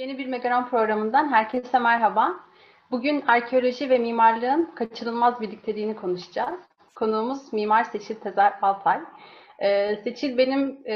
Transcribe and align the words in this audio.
Yeni 0.00 0.18
bir 0.18 0.26
Megaron 0.26 0.68
programından 0.68 1.32
herkese 1.32 1.78
merhaba. 1.78 2.40
Bugün 2.90 3.20
arkeoloji 3.20 3.90
ve 3.90 3.98
mimarlığın 3.98 4.74
kaçınılmaz 4.74 5.40
birlikteliğini 5.40 5.96
konuşacağız. 5.96 6.60
Konuğumuz 6.94 7.52
Mimar 7.52 7.84
Seçil 7.84 8.14
Tezer 8.14 8.52
Altay. 8.62 9.00
Ee, 9.58 9.96
Seçil 10.04 10.38
benim 10.38 10.78
e, 10.84 10.94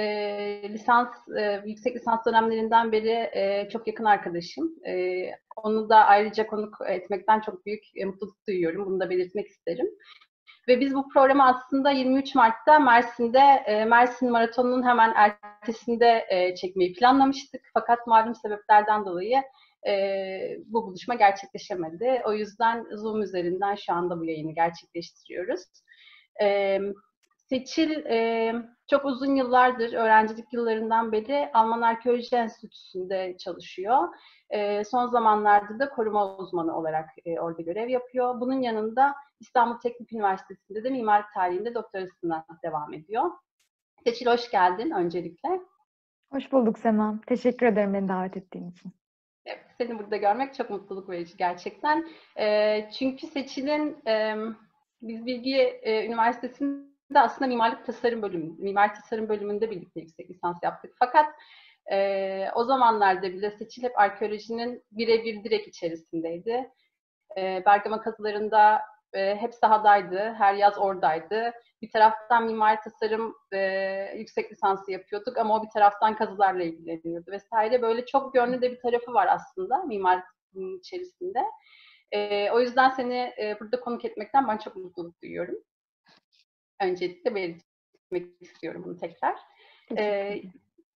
lisans, 0.69 1.09
e, 1.39 1.62
yüksek 1.67 1.96
lisans 1.96 2.27
dönemlerinden 2.27 2.93
beri 2.93 3.30
e, 3.35 3.69
çok 3.73 3.87
yakın 3.87 4.05
arkadaşım. 4.05 4.73
E, 4.87 5.25
onu 5.57 5.89
da 5.89 5.96
ayrıca 5.96 6.46
konuk 6.46 6.77
etmekten 6.89 7.41
çok 7.41 7.66
büyük 7.66 7.84
e, 7.96 8.05
mutluluk 8.05 8.36
duyuyorum. 8.48 8.86
Bunu 8.86 9.00
da 9.00 9.11
belirtmek 9.11 9.46
isterim. 9.46 9.86
Ve 10.69 10.81
biz 10.81 10.95
bu 10.95 11.09
programı 11.09 11.46
aslında 11.46 11.91
23 11.91 12.35
Mart'ta 12.35 12.79
Mersin'de 12.79 13.62
e, 13.67 13.85
Mersin 13.85 14.30
Maratonu'nun 14.30 14.83
hemen 14.83 15.12
ertesinde 15.15 16.27
e, 16.29 16.55
çekmeyi 16.55 16.93
planlamıştık. 16.93 17.61
Fakat 17.75 18.07
malum 18.07 18.34
sebeplerden 18.34 19.07
dolayı 19.07 19.43
e, 19.88 19.93
bu 20.66 20.87
buluşma 20.87 21.15
gerçekleşemedi. 21.15 22.23
O 22.27 22.33
yüzden 22.33 22.87
Zoom 22.97 23.23
üzerinden 23.23 23.74
şu 23.74 23.93
anda 23.93 24.21
bu 24.21 24.24
yayını 24.24 24.52
gerçekleştiriyoruz. 24.52 25.62
E, 26.43 26.79
Seçil 27.49 28.07
e, 28.07 28.52
çok 28.91 29.05
uzun 29.05 29.35
yıllardır, 29.35 29.93
öğrencilik 29.93 30.52
yıllarından 30.52 31.12
beri 31.12 31.51
Alman 31.55 31.83
Arkeoloji 31.83 32.37
Enstitüsü'nde 32.37 33.37
çalışıyor. 33.38 34.09
E, 34.51 34.85
son 34.85 35.07
zamanlarda 35.07 35.79
da 35.79 35.88
koruma 35.88 36.37
uzmanı 36.37 36.79
olarak 36.79 37.09
e, 37.24 37.41
orada 37.41 37.62
görev 37.62 37.88
yapıyor. 37.88 38.41
Bunun 38.41 38.60
yanında 38.60 39.15
İstanbul 39.45 39.80
Teknik 39.80 40.12
Üniversitesi'nde 40.12 40.84
de 40.84 40.91
mimarlık 40.91 41.33
tarihinde 41.34 41.75
doktorasına 41.75 42.47
devam 42.62 42.93
ediyor. 42.93 43.30
Seçil 44.05 44.27
hoş 44.27 44.51
geldin 44.51 44.91
öncelikle. 44.91 45.61
Hoş 46.33 46.52
bulduk 46.52 46.79
Sema. 46.79 47.21
Teşekkür 47.27 47.66
ederim 47.66 47.95
beni 47.95 48.09
davet 48.09 48.37
ettiğin 48.37 48.71
için. 48.71 48.93
Evet, 49.46 49.65
seni 49.79 49.99
burada 49.99 50.16
görmek 50.16 50.55
çok 50.55 50.71
mutluluk 50.71 51.09
verici 51.09 51.37
gerçekten. 51.37 52.09
E, 52.38 52.88
çünkü 52.99 53.27
Seçil'in 53.27 54.09
e, 54.09 54.37
biz 55.02 55.27
Bilgi 55.27 55.57
e, 55.83 56.07
Üniversitesi'nde 56.07 57.21
aslında 57.21 57.49
mimarlık 57.49 57.87
tasarım 57.87 58.23
bölümü, 58.23 58.55
mimar 58.59 58.95
tasarım 58.95 59.29
bölümünde 59.29 59.71
birlikte 59.71 60.01
yüksek 60.01 60.30
lisans 60.30 60.63
yaptık. 60.63 60.95
Fakat 60.99 61.27
e, 61.93 62.49
o 62.55 62.65
zamanlarda 62.65 63.33
bile 63.33 63.51
Seçil 63.51 63.83
hep 63.83 63.99
arkeolojinin 63.99 64.83
birebir 64.93 65.44
direkt 65.44 65.69
içerisindeydi. 65.69 66.71
E, 67.37 67.62
Bergama 67.66 68.00
kazılarında 68.00 68.81
e, 69.15 69.37
hep 69.37 69.54
sahadaydı, 69.54 70.34
her 70.38 70.54
yaz 70.54 70.78
oradaydı. 70.78 71.53
Bir 71.82 71.91
taraftan 71.91 72.47
mimari 72.47 72.78
tasarım 72.84 73.34
e, 73.53 73.59
yüksek 74.19 74.53
lisansı 74.53 74.93
yapıyorduk 74.93 75.38
ama 75.38 75.56
o 75.56 75.62
bir 75.62 75.71
taraftan 75.71 76.16
kazılarla 76.16 76.62
ilgileniyordu 76.62 77.31
vesaire. 77.31 77.82
Böyle 77.82 78.06
çok 78.06 78.34
yönlü 78.34 78.62
de 78.62 78.72
bir 78.72 78.81
tarafı 78.81 79.15
var 79.15 79.28
aslında 79.31 79.82
mimar 79.82 80.22
içerisinde. 80.78 81.44
E, 82.12 82.50
o 82.50 82.60
yüzden 82.60 82.91
seni 82.91 83.32
e, 83.38 83.56
burada 83.60 83.81
konuk 83.81 84.04
etmekten 84.04 84.48
ben 84.48 84.56
çok 84.56 84.76
mutluluk 84.76 85.22
duyuyorum. 85.22 85.56
Öncelikle 86.82 87.34
belirtmek 87.34 88.43
istiyorum 88.43 88.82
bunu 88.87 88.97
tekrar. 88.97 89.37
E, 89.99 90.34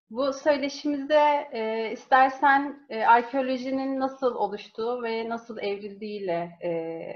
bu 0.09 0.33
söyleşimizde 0.33 1.49
e, 1.51 1.91
istersen 1.91 2.85
e, 2.89 3.03
arkeolojinin 3.03 3.99
nasıl 3.99 4.35
oluştuğu 4.35 5.03
ve 5.03 5.29
nasıl 5.29 5.57
evrildiğiyle 5.57 6.57
e, 6.63 6.69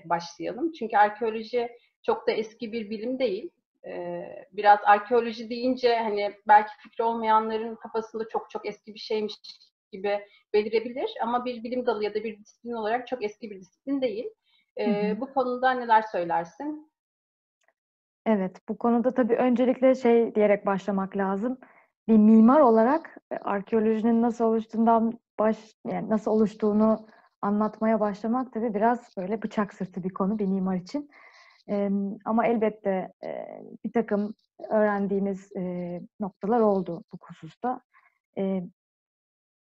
başlayalım. 0.06 0.72
Çünkü 0.72 0.98
arkeoloji 0.98 1.70
çok 2.04 2.28
da 2.28 2.32
eski 2.32 2.72
bir 2.72 2.90
bilim 2.90 3.20
değil. 3.20 3.50
E, 3.88 4.24
biraz 4.52 4.80
arkeoloji 4.84 5.50
deyince 5.50 5.96
hani 5.96 6.32
belki 6.48 6.72
fikri 6.78 7.04
olmayanların 7.04 7.76
kafasında 7.76 8.24
çok 8.30 8.50
çok 8.50 8.66
eski 8.66 8.94
bir 8.94 9.00
şeymiş 9.00 9.34
gibi 9.92 10.20
belirebilir 10.54 11.12
ama 11.22 11.46
bir 11.46 11.64
bilim 11.64 11.86
dalı 11.86 12.04
ya 12.04 12.14
da 12.14 12.24
bir 12.24 12.40
disiplin 12.40 12.72
olarak 12.72 13.08
çok 13.08 13.24
eski 13.24 13.52
bir 13.52 13.60
disiplin 13.60 14.02
değil. 14.02 14.26
E, 14.78 14.88
hı 14.88 15.12
hı. 15.12 15.22
Bu 15.22 15.34
konuda 15.34 15.72
neler 15.72 16.02
söylersin? 16.02 16.92
Evet, 18.26 18.58
bu 18.70 18.78
konuda 18.78 19.14
tabii 19.14 19.36
öncelikle 19.36 19.96
şey 19.96 20.36
diyerek 20.36 20.66
başlamak 20.66 21.18
lazım 21.18 21.58
bir 22.08 22.18
mimar 22.18 22.60
olarak 22.60 23.18
e, 23.32 23.36
arkeolojinin 23.36 24.22
nasıl 24.22 24.46
oluştuğundan 24.46 25.20
baş 25.40 25.58
yani 25.88 26.10
nasıl 26.10 26.32
oluştuğunu 26.32 27.08
anlatmaya 27.42 28.00
başlamak 28.00 28.54
tabii 28.54 28.74
biraz 28.74 29.18
böyle 29.18 29.42
bıçak 29.42 29.74
sırtı 29.74 30.04
bir 30.04 30.10
konu 30.10 30.40
bir 30.40 30.46
mimar 30.46 30.76
için. 30.76 31.10
Ama 32.26 32.46
elbette 32.46 33.14
e, 33.24 33.48
bir 33.86 33.92
takım 33.92 34.34
öğrendiğimiz 34.70 35.56
e, 35.56 36.02
noktalar 36.20 36.60
oldu 36.60 37.04
bu 37.14 37.18
hususta. 37.22 37.82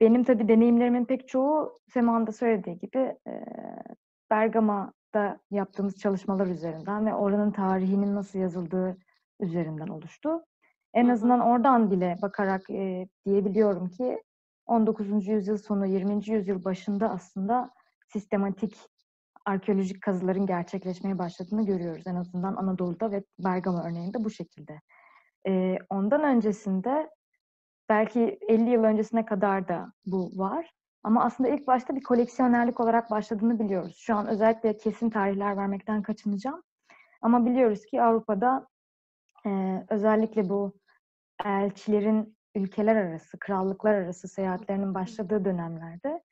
Benim 0.01 0.25
tabii 0.25 0.49
deneyimlerimin 0.49 1.05
pek 1.05 1.29
çoğu 1.29 1.79
Sema'nın 1.93 2.27
da 2.27 2.33
söylediği 2.33 2.79
gibi 2.79 3.17
Bergama'da 4.31 5.41
yaptığımız 5.51 5.99
çalışmalar 5.99 6.47
üzerinden 6.47 7.07
ve 7.07 7.15
oranın 7.15 7.51
tarihinin 7.51 8.15
nasıl 8.15 8.39
yazıldığı 8.39 8.97
üzerinden 9.41 9.89
oluştu. 9.89 10.45
En 10.97 11.09
azından 11.09 11.41
oradan 11.41 11.91
bile 11.91 12.19
bakarak 12.23 12.71
e, 12.71 13.09
diyebiliyorum 13.27 13.89
ki 13.89 14.23
19. 14.67 15.27
yüzyıl 15.27 15.59
sonu 15.59 15.87
20. 15.87 16.31
yüzyıl 16.31 16.65
başında 16.65 17.11
aslında 17.11 17.71
sistematik 18.13 18.77
arkeolojik 19.45 20.03
kazıların 20.03 20.47
gerçekleşmeye 20.47 21.19
başladığını 21.19 21.67
görüyoruz. 21.67 22.07
En 22.07 22.15
azından 22.15 22.57
Anadolu'da 22.57 23.13
ve 23.13 23.25
Bergama 23.39 23.85
örneğinde 23.85 24.25
bu 24.25 24.31
şekilde. 24.31 24.81
E, 25.49 25.79
ondan 25.91 26.25
öncesinde 26.25 27.11
belki 27.89 28.39
50 28.49 28.71
yıl 28.71 28.85
öncesine 28.85 29.25
kadar 29.25 29.69
da 29.69 29.93
bu 30.07 30.31
var. 30.35 30.71
Ama 31.03 31.25
aslında 31.25 31.51
ilk 31.51 31.67
başta 31.67 31.97
bir 31.97 32.03
koleksiyonerlik 32.03 32.81
olarak 32.81 33.11
başladığını 33.11 33.59
biliyoruz. 33.59 33.97
Şu 33.99 34.15
an 34.15 34.27
özellikle 34.27 34.77
kesin 34.77 35.11
tarihler 35.11 35.57
vermekten 35.57 36.03
kaçınacağım. 36.03 36.63
Ama 37.23 37.47
biliyoruz 37.47 37.87
ki 37.87 38.03
Avrupa'da 38.03 38.67
e, 39.47 39.83
özellikle 39.91 40.49
bu 40.49 40.73
elçilerin 41.45 42.37
ülkeler 42.55 42.97
arası, 42.97 43.39
krallıklar 43.39 43.95
arası 43.95 44.29
seyahatlerinin 44.29 44.95
başladığı 44.95 45.45
dönemlerde 45.45 46.23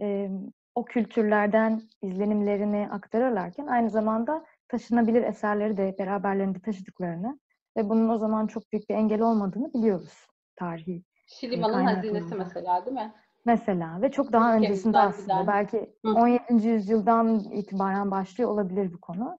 e, 0.00 0.30
o 0.74 0.84
kültürlerden 0.84 1.82
izlenimlerini 2.02 2.88
aktarırlarken 2.90 3.66
aynı 3.66 3.90
zamanda 3.90 4.44
taşınabilir 4.68 5.22
eserleri 5.22 5.76
de 5.76 5.96
beraberlerinde 5.98 6.60
taşıdıklarını 6.60 7.38
ve 7.76 7.88
bunun 7.88 8.08
o 8.08 8.18
zaman 8.18 8.46
çok 8.46 8.72
büyük 8.72 8.90
bir 8.90 8.94
engel 8.94 9.20
olmadığını 9.20 9.74
biliyoruz 9.74 10.26
tarihi. 10.56 11.02
Şiliman'ın 11.26 11.84
hazinesi 11.84 12.34
mesela 12.34 12.86
değil 12.86 12.96
mi? 12.96 13.12
Mesela 13.44 14.02
ve 14.02 14.10
çok 14.10 14.32
daha 14.32 14.48
Ülkemizden 14.48 14.70
öncesinde 14.70 14.98
aslında 14.98 15.32
giden. 15.32 15.46
belki 15.46 15.94
Hı. 16.04 16.12
17. 16.12 16.68
yüzyıldan 16.68 17.38
itibaren 17.38 18.10
başlıyor 18.10 18.50
olabilir 18.50 18.92
bu 18.92 19.00
konu. 19.00 19.38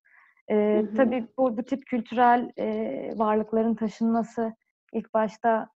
Ee, 0.51 0.85
Tabii 0.97 1.27
bu, 1.37 1.57
bu 1.57 1.63
tip 1.63 1.85
kültürel 1.85 2.51
e, 2.57 3.13
varlıkların 3.17 3.75
taşınması 3.75 4.53
ilk 4.93 5.13
başta 5.13 5.69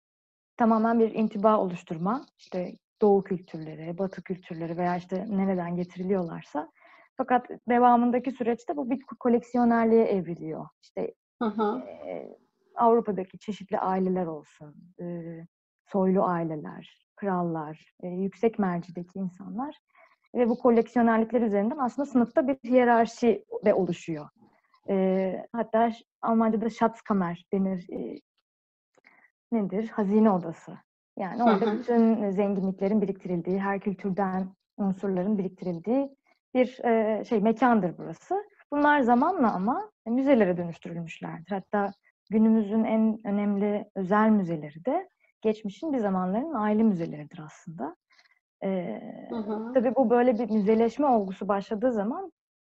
tamamen 0.57 0.99
bir 0.99 1.11
intiba 1.11 1.57
oluşturma. 1.57 2.25
İşte 2.37 2.77
doğu 3.01 3.23
kültürleri, 3.23 3.97
batı 3.97 4.23
kültürleri 4.23 4.77
veya 4.77 4.95
işte 4.97 5.25
nereden 5.29 5.75
getiriliyorlarsa. 5.75 6.71
Fakat 7.17 7.47
devamındaki 7.69 8.31
süreçte 8.31 8.77
bu 8.77 8.89
bir 8.89 9.01
koleksiyonerliğe 9.19 10.05
evriliyor. 10.05 10.67
İşte 10.81 11.13
hı 11.41 11.47
hı. 11.47 11.79
E, 11.79 12.37
Avrupa'daki 12.75 13.39
çeşitli 13.39 13.79
aileler 13.79 14.25
olsun, 14.25 14.75
e, 15.01 15.05
soylu 15.91 16.23
aileler, 16.23 17.07
krallar, 17.15 17.93
e, 18.03 18.07
yüksek 18.07 18.59
mercideki 18.59 19.19
insanlar 19.19 19.77
ve 20.35 20.49
bu 20.49 20.57
koleksiyonerlikler 20.57 21.41
üzerinden 21.41 21.77
aslında 21.77 22.05
sınıfta 22.05 22.47
bir 22.47 22.57
hiyerarşi 22.69 23.45
de 23.65 23.73
oluşuyor. 23.73 24.29
E, 24.89 25.47
hatta 25.53 25.91
Almanca'da 26.21 26.69
Schatzkammer 26.69 27.45
denir. 27.53 27.89
E, 27.93 28.19
nedir? 29.51 29.89
Hazine 29.89 30.31
odası. 30.31 30.77
Yani 31.17 31.43
orada 31.43 31.73
bütün 31.73 32.29
zenginliklerin 32.31 33.01
biriktirildiği, 33.01 33.59
her 33.59 33.79
kültürden 33.79 34.47
unsurların 34.77 35.37
biriktirildiği 35.37 36.15
bir 36.53 36.85
e, 36.85 37.23
şey 37.25 37.39
mekandır 37.39 37.97
burası. 37.97 38.43
Bunlar 38.71 38.99
zamanla 38.99 39.53
ama 39.53 39.91
müzelere 40.05 40.57
dönüştürülmüşlerdir. 40.57 41.51
Hatta 41.51 41.91
günümüzün 42.29 42.83
en 42.83 43.19
önemli 43.23 43.89
özel 43.95 44.29
müzeleri 44.29 44.85
de 44.85 45.09
geçmişin 45.41 45.93
bir 45.93 45.97
zamanların 45.97 46.53
aile 46.53 46.83
müzeleridir 46.83 47.39
aslında. 47.45 47.95
Ee, 48.63 49.01
hı 49.29 49.35
hı. 49.35 49.73
Tabii 49.73 49.95
bu 49.95 50.09
böyle 50.09 50.39
bir 50.39 50.49
müzeleşme 50.49 51.07
olgusu 51.07 51.47
başladığı 51.47 51.91
zaman 51.91 52.31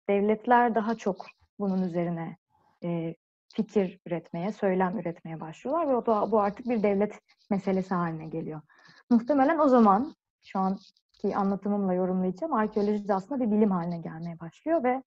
devletler 0.09 0.75
daha 0.75 0.95
çok 0.95 1.25
bunun 1.59 1.81
üzerine 1.81 2.37
e, 2.83 3.15
fikir 3.53 3.99
üretmeye, 4.05 4.51
söylem 4.51 4.99
üretmeye 4.99 5.39
başlıyorlar 5.39 5.89
ve 5.89 5.95
o 5.95 6.05
da, 6.05 6.31
bu 6.31 6.39
artık 6.39 6.69
bir 6.69 6.83
devlet 6.83 7.19
meselesi 7.49 7.93
haline 7.93 8.25
geliyor. 8.25 8.61
Muhtemelen 9.09 9.59
o 9.59 9.67
zaman 9.67 10.15
şu 10.43 10.59
anki 10.59 11.35
anlatımımla 11.35 11.93
yorumlayacağım 11.93 12.53
arkeoloji 12.53 13.07
de 13.07 13.13
aslında 13.13 13.45
bir 13.45 13.51
bilim 13.51 13.71
haline 13.71 13.97
gelmeye 13.97 14.39
başlıyor 14.39 14.83
ve 14.83 15.03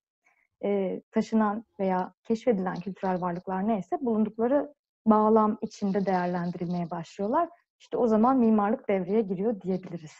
e, 0.64 1.00
taşınan 1.10 1.64
veya 1.80 2.12
keşfedilen 2.24 2.74
kültürel 2.74 3.20
varlıklar 3.20 3.68
neyse 3.68 3.98
bulundukları 4.00 4.74
bağlam 5.06 5.58
içinde 5.62 6.06
değerlendirilmeye 6.06 6.90
başlıyorlar. 6.90 7.48
İşte 7.80 7.96
o 7.96 8.06
zaman 8.06 8.38
mimarlık 8.38 8.88
devreye 8.88 9.22
giriyor 9.22 9.60
diyebiliriz. 9.60 10.12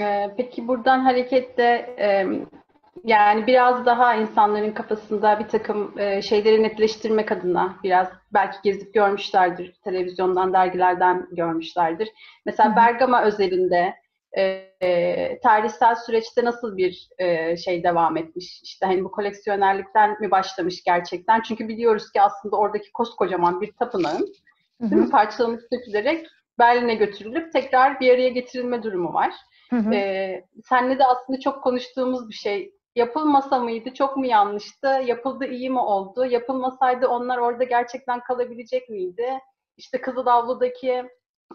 Ee, 0.00 0.34
peki 0.36 0.68
buradan 0.68 1.00
hareketle 1.00 1.96
yani 3.04 3.46
biraz 3.46 3.86
daha 3.86 4.14
insanların 4.14 4.72
kafasında 4.72 5.38
bir 5.38 5.48
takım 5.48 5.98
e, 5.98 6.22
şeyleri 6.22 6.62
netleştirmek 6.62 7.32
adına 7.32 7.76
biraz 7.82 8.08
belki 8.32 8.58
gezip 8.64 8.94
görmüşlerdir, 8.94 9.74
televizyondan, 9.84 10.52
dergilerden 10.52 11.26
görmüşlerdir. 11.32 12.08
Mesela 12.46 12.76
Bergama 12.76 13.24
özelinde 13.24 13.94
e, 14.32 14.42
e, 14.82 15.40
tarihsel 15.40 15.94
süreçte 15.94 16.44
nasıl 16.44 16.76
bir 16.76 17.08
e, 17.18 17.56
şey 17.56 17.82
devam 17.82 18.16
etmiş? 18.16 18.60
İşte 18.62 18.86
hani 18.86 19.04
bu 19.04 19.10
koleksiyonerlikten 19.10 20.20
mi 20.20 20.30
başlamış 20.30 20.82
gerçekten? 20.82 21.40
Çünkü 21.40 21.68
biliyoruz 21.68 22.12
ki 22.12 22.22
aslında 22.22 22.56
oradaki 22.56 22.92
koskocaman 22.92 23.60
bir 23.60 23.72
tapınağın 23.72 24.34
değil 24.80 25.02
mi, 25.02 25.10
parçalanıp 25.10 25.60
dökülerek 25.72 26.26
Berlin'e 26.58 26.94
götürülüp 26.94 27.52
tekrar 27.52 28.00
bir 28.00 28.14
araya 28.14 28.28
getirilme 28.28 28.82
durumu 28.82 29.14
var. 29.14 29.32
Hı 29.70 29.76
hı. 29.76 29.94
Ee, 29.94 30.44
senle 30.64 30.98
de 30.98 31.04
aslında 31.04 31.40
çok 31.40 31.62
konuştuğumuz 31.62 32.28
bir 32.28 32.34
şey. 32.34 32.72
Yapılmasa 32.98 33.58
mıydı? 33.58 33.94
Çok 33.94 34.16
mu 34.16 34.26
yanlıştı? 34.26 34.86
Yapıldı 34.86 35.44
iyi 35.46 35.70
mi 35.70 35.78
oldu? 35.78 36.24
Yapılmasaydı 36.24 37.06
onlar 37.08 37.38
orada 37.38 37.64
gerçekten 37.64 38.20
kalabilecek 38.20 38.88
miydi? 38.88 39.38
İşte 39.76 40.00
Kızılavlu'daki 40.00 41.04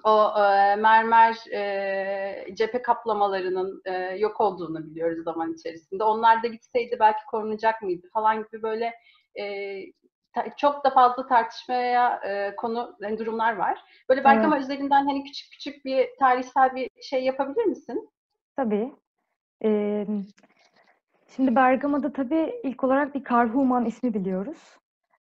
o 0.03 0.33
e, 0.37 0.75
mermer 0.75 1.35
e, 1.53 2.55
cephe 2.55 2.81
kaplamalarının 2.81 3.81
e, 3.85 3.91
yok 4.17 4.41
olduğunu 4.41 4.85
biliyoruz 4.85 5.23
zaman 5.23 5.53
içerisinde. 5.53 6.03
Onlar 6.03 6.43
da 6.43 6.47
gitseydi 6.47 6.97
belki 6.99 7.25
korunacak 7.31 7.81
mıydı 7.81 8.07
falan 8.13 8.37
gibi 8.37 8.63
böyle 8.63 8.93
e, 9.39 9.45
çok 10.57 10.85
da 10.85 10.89
fazla 10.89 11.27
tartışmaya 11.27 12.21
e, 12.25 12.55
konu 12.55 12.95
yani 13.01 13.19
durumlar 13.19 13.55
var. 13.55 13.79
Böyle 14.09 14.23
belki 14.23 14.37
evet. 14.37 14.45
ama 14.45 14.59
üzerinden 14.59 15.05
hani 15.05 15.23
küçük 15.23 15.51
küçük 15.51 15.85
bir 15.85 16.09
tarihsel 16.19 16.75
bir 16.75 16.89
şey 17.01 17.23
yapabilir 17.23 17.65
misin? 17.65 18.09
Tabii. 18.55 18.95
Ee, 19.65 20.05
şimdi 21.35 21.55
Bergama'da 21.55 22.13
tabii 22.13 22.53
ilk 22.63 22.83
olarak 22.83 23.15
bir 23.15 23.23
Karhuman 23.23 23.85
ismi 23.85 24.13
biliyoruz. 24.13 24.77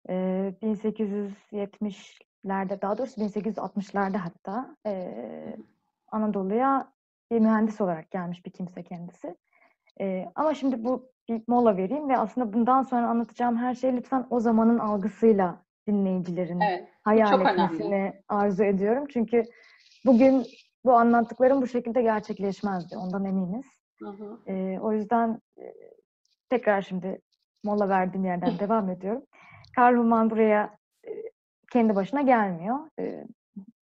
Ee, 0.09 0.53
1870'lerde 0.61 2.81
daha 2.81 2.97
doğrusu 2.97 3.21
1860'larda 3.21 4.17
hatta 4.17 4.75
e, 4.85 5.13
Anadolu'ya 6.07 6.91
bir 7.31 7.39
mühendis 7.39 7.81
olarak 7.81 8.11
gelmiş 8.11 8.45
bir 8.45 8.51
kimse 8.51 8.83
kendisi. 8.83 9.35
E, 10.01 10.31
ama 10.35 10.53
şimdi 10.53 10.83
bu 10.83 11.11
bir 11.29 11.41
mola 11.47 11.77
vereyim 11.77 12.09
ve 12.09 12.17
aslında 12.17 12.53
bundan 12.53 12.83
sonra 12.83 13.07
anlatacağım 13.07 13.57
her 13.57 13.75
şey 13.75 13.93
lütfen 13.93 14.27
o 14.29 14.39
zamanın 14.39 14.79
algısıyla 14.79 15.61
dinleyicilerin 15.87 16.59
evet, 16.59 16.87
hayal 17.01 17.41
etmesini 17.41 17.95
önemli. 17.95 18.23
arzu 18.29 18.63
ediyorum. 18.63 19.05
Çünkü 19.09 19.43
bugün 20.05 20.45
bu 20.85 20.93
anlattıklarım 20.93 21.61
bu 21.61 21.67
şekilde 21.67 22.01
gerçekleşmezdi. 22.01 22.97
Ondan 22.97 23.25
eminiz. 23.25 23.65
Hı 23.99 24.09
hı. 24.09 24.51
E, 24.51 24.79
o 24.79 24.93
yüzden 24.93 25.41
e, 25.57 25.73
tekrar 26.51 26.81
şimdi 26.81 27.21
mola 27.63 27.89
verdiğim 27.89 28.25
yerden 28.25 28.59
devam 28.59 28.89
ediyorum. 28.89 29.23
Karl 29.75 30.29
buraya 30.29 30.77
e, 31.07 31.09
kendi 31.71 31.95
başına 31.95 32.21
gelmiyor. 32.21 32.77
E, 32.99 33.25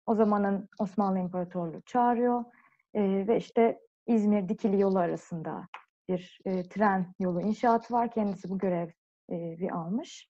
o 0.06 0.16
zamanın 0.16 0.70
Osmanlı 0.80 1.20
İmparatorluğu 1.20 1.82
çağırıyor 1.82 2.46
e, 2.94 3.28
ve 3.28 3.38
işte 3.38 3.80
İzmir 4.08 4.50
Dikili 4.50 4.82
yolu 4.82 5.00
arasında 5.00 5.68
bir 6.10 6.40
e, 6.46 6.64
tren 6.64 7.14
yolu 7.20 7.42
inşaatı 7.42 7.94
var. 7.94 8.12
Kendisi 8.12 8.50
bu 8.50 8.58
görevi 8.58 8.94
e, 9.30 9.72
almış. 9.72 10.30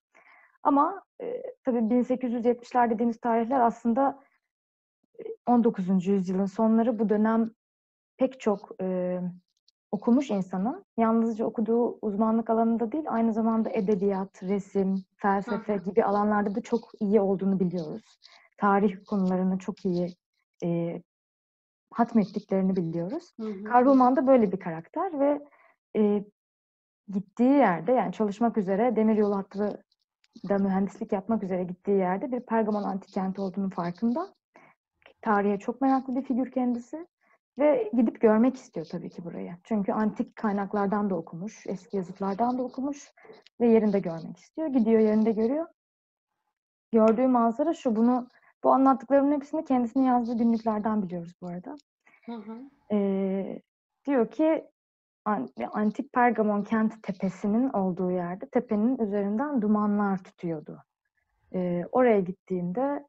Ama 0.63 1.03
e, 1.21 1.43
tabii 1.63 1.77
1870'ler 1.77 2.89
dediğimiz 2.89 3.19
tarihler 3.19 3.59
aslında 3.59 4.23
19. 5.45 6.07
yüzyılın 6.07 6.45
sonları 6.45 6.99
bu 6.99 7.09
dönem 7.09 7.51
pek 8.17 8.39
çok 8.39 8.81
e, 8.81 9.19
okumuş 9.91 10.29
insanın 10.29 10.85
yalnızca 10.97 11.45
okuduğu 11.45 11.99
uzmanlık 12.01 12.49
alanında 12.49 12.91
değil 12.91 13.03
aynı 13.07 13.33
zamanda 13.33 13.69
edebiyat, 13.69 14.43
resim, 14.43 15.03
felsefe 15.15 15.77
gibi 15.77 16.03
alanlarda 16.03 16.55
da 16.55 16.61
çok 16.61 16.89
iyi 16.99 17.21
olduğunu 17.21 17.59
biliyoruz. 17.59 18.19
Tarih 18.57 18.95
konularını 19.07 19.57
çok 19.57 19.85
iyi 19.85 20.15
e, 20.63 21.01
hatmettiklerini 21.93 22.75
biliyoruz. 22.75 23.33
Hı 23.39 23.63
Karl 23.63 24.15
da 24.15 24.27
böyle 24.27 24.51
bir 24.51 24.59
karakter 24.59 25.19
ve 25.19 25.47
e, 25.95 26.23
gittiği 27.07 27.51
yerde 27.51 27.91
yani 27.91 28.13
çalışmak 28.13 28.57
üzere 28.57 28.95
demiryolu 28.95 29.37
hattı 29.37 29.83
da 30.49 30.57
mühendislik 30.57 31.11
yapmak 31.11 31.43
üzere 31.43 31.63
gittiği 31.63 31.97
yerde 31.97 32.31
bir 32.31 32.39
Pergamon 32.39 32.83
antik 32.83 33.13
kenti 33.13 33.41
olduğunu 33.41 33.69
farkında. 33.69 34.33
Tarihe 35.21 35.59
çok 35.59 35.81
meraklı 35.81 36.15
bir 36.15 36.21
figür 36.21 36.51
kendisi 36.51 37.07
ve 37.59 37.91
gidip 37.93 38.21
görmek 38.21 38.55
istiyor 38.55 38.85
tabii 38.91 39.09
ki 39.09 39.25
burayı. 39.25 39.57
Çünkü 39.63 39.91
antik 39.91 40.35
kaynaklardan 40.35 41.09
da 41.09 41.15
okumuş, 41.15 41.67
eski 41.67 41.97
yazıtlardan 41.97 42.57
da 42.57 42.63
okumuş 42.63 43.11
ve 43.59 43.67
yerinde 43.67 43.99
görmek 43.99 44.37
istiyor. 44.37 44.67
Gidiyor 44.67 44.99
yerinde 44.99 45.31
görüyor. 45.31 45.67
Gördüğü 46.91 47.27
manzara 47.27 47.73
şu, 47.73 47.95
bunu 47.95 48.27
bu 48.63 48.71
anlattıklarımın 48.71 49.31
hepsini 49.31 49.65
kendisinin 49.65 50.03
yazdığı 50.03 50.37
günlüklerden 50.37 51.03
biliyoruz 51.03 51.33
bu 51.41 51.47
arada. 51.47 51.75
Hı 52.25 52.35
hı. 52.35 52.57
Ee, 52.91 53.61
diyor 54.05 54.31
ki 54.31 54.65
antik 55.73 56.13
Pergamon 56.13 56.63
kent 56.63 57.03
tepesinin 57.03 57.69
olduğu 57.69 58.11
yerde 58.11 58.49
tepenin 58.49 58.97
üzerinden 58.97 59.61
dumanlar 59.61 60.23
tutuyordu. 60.23 60.83
Ee, 61.53 61.83
oraya 61.91 62.19
gittiğimde 62.19 63.07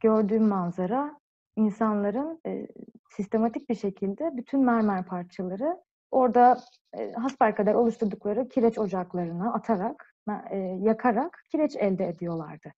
gördüğüm 0.00 0.48
manzara 0.48 1.20
insanların 1.56 2.40
e, 2.46 2.66
sistematik 3.10 3.68
bir 3.68 3.74
şekilde 3.74 4.36
bütün 4.36 4.64
mermer 4.64 5.06
parçaları 5.06 5.76
orada 6.10 6.60
e, 6.98 7.12
hasbelkader 7.12 7.74
oluşturdukları 7.74 8.48
kireç 8.48 8.78
ocaklarına 8.78 9.52
atarak, 9.52 10.14
e, 10.50 10.58
yakarak 10.58 11.44
kireç 11.50 11.76
elde 11.76 12.08
ediyorlardı. 12.08 12.72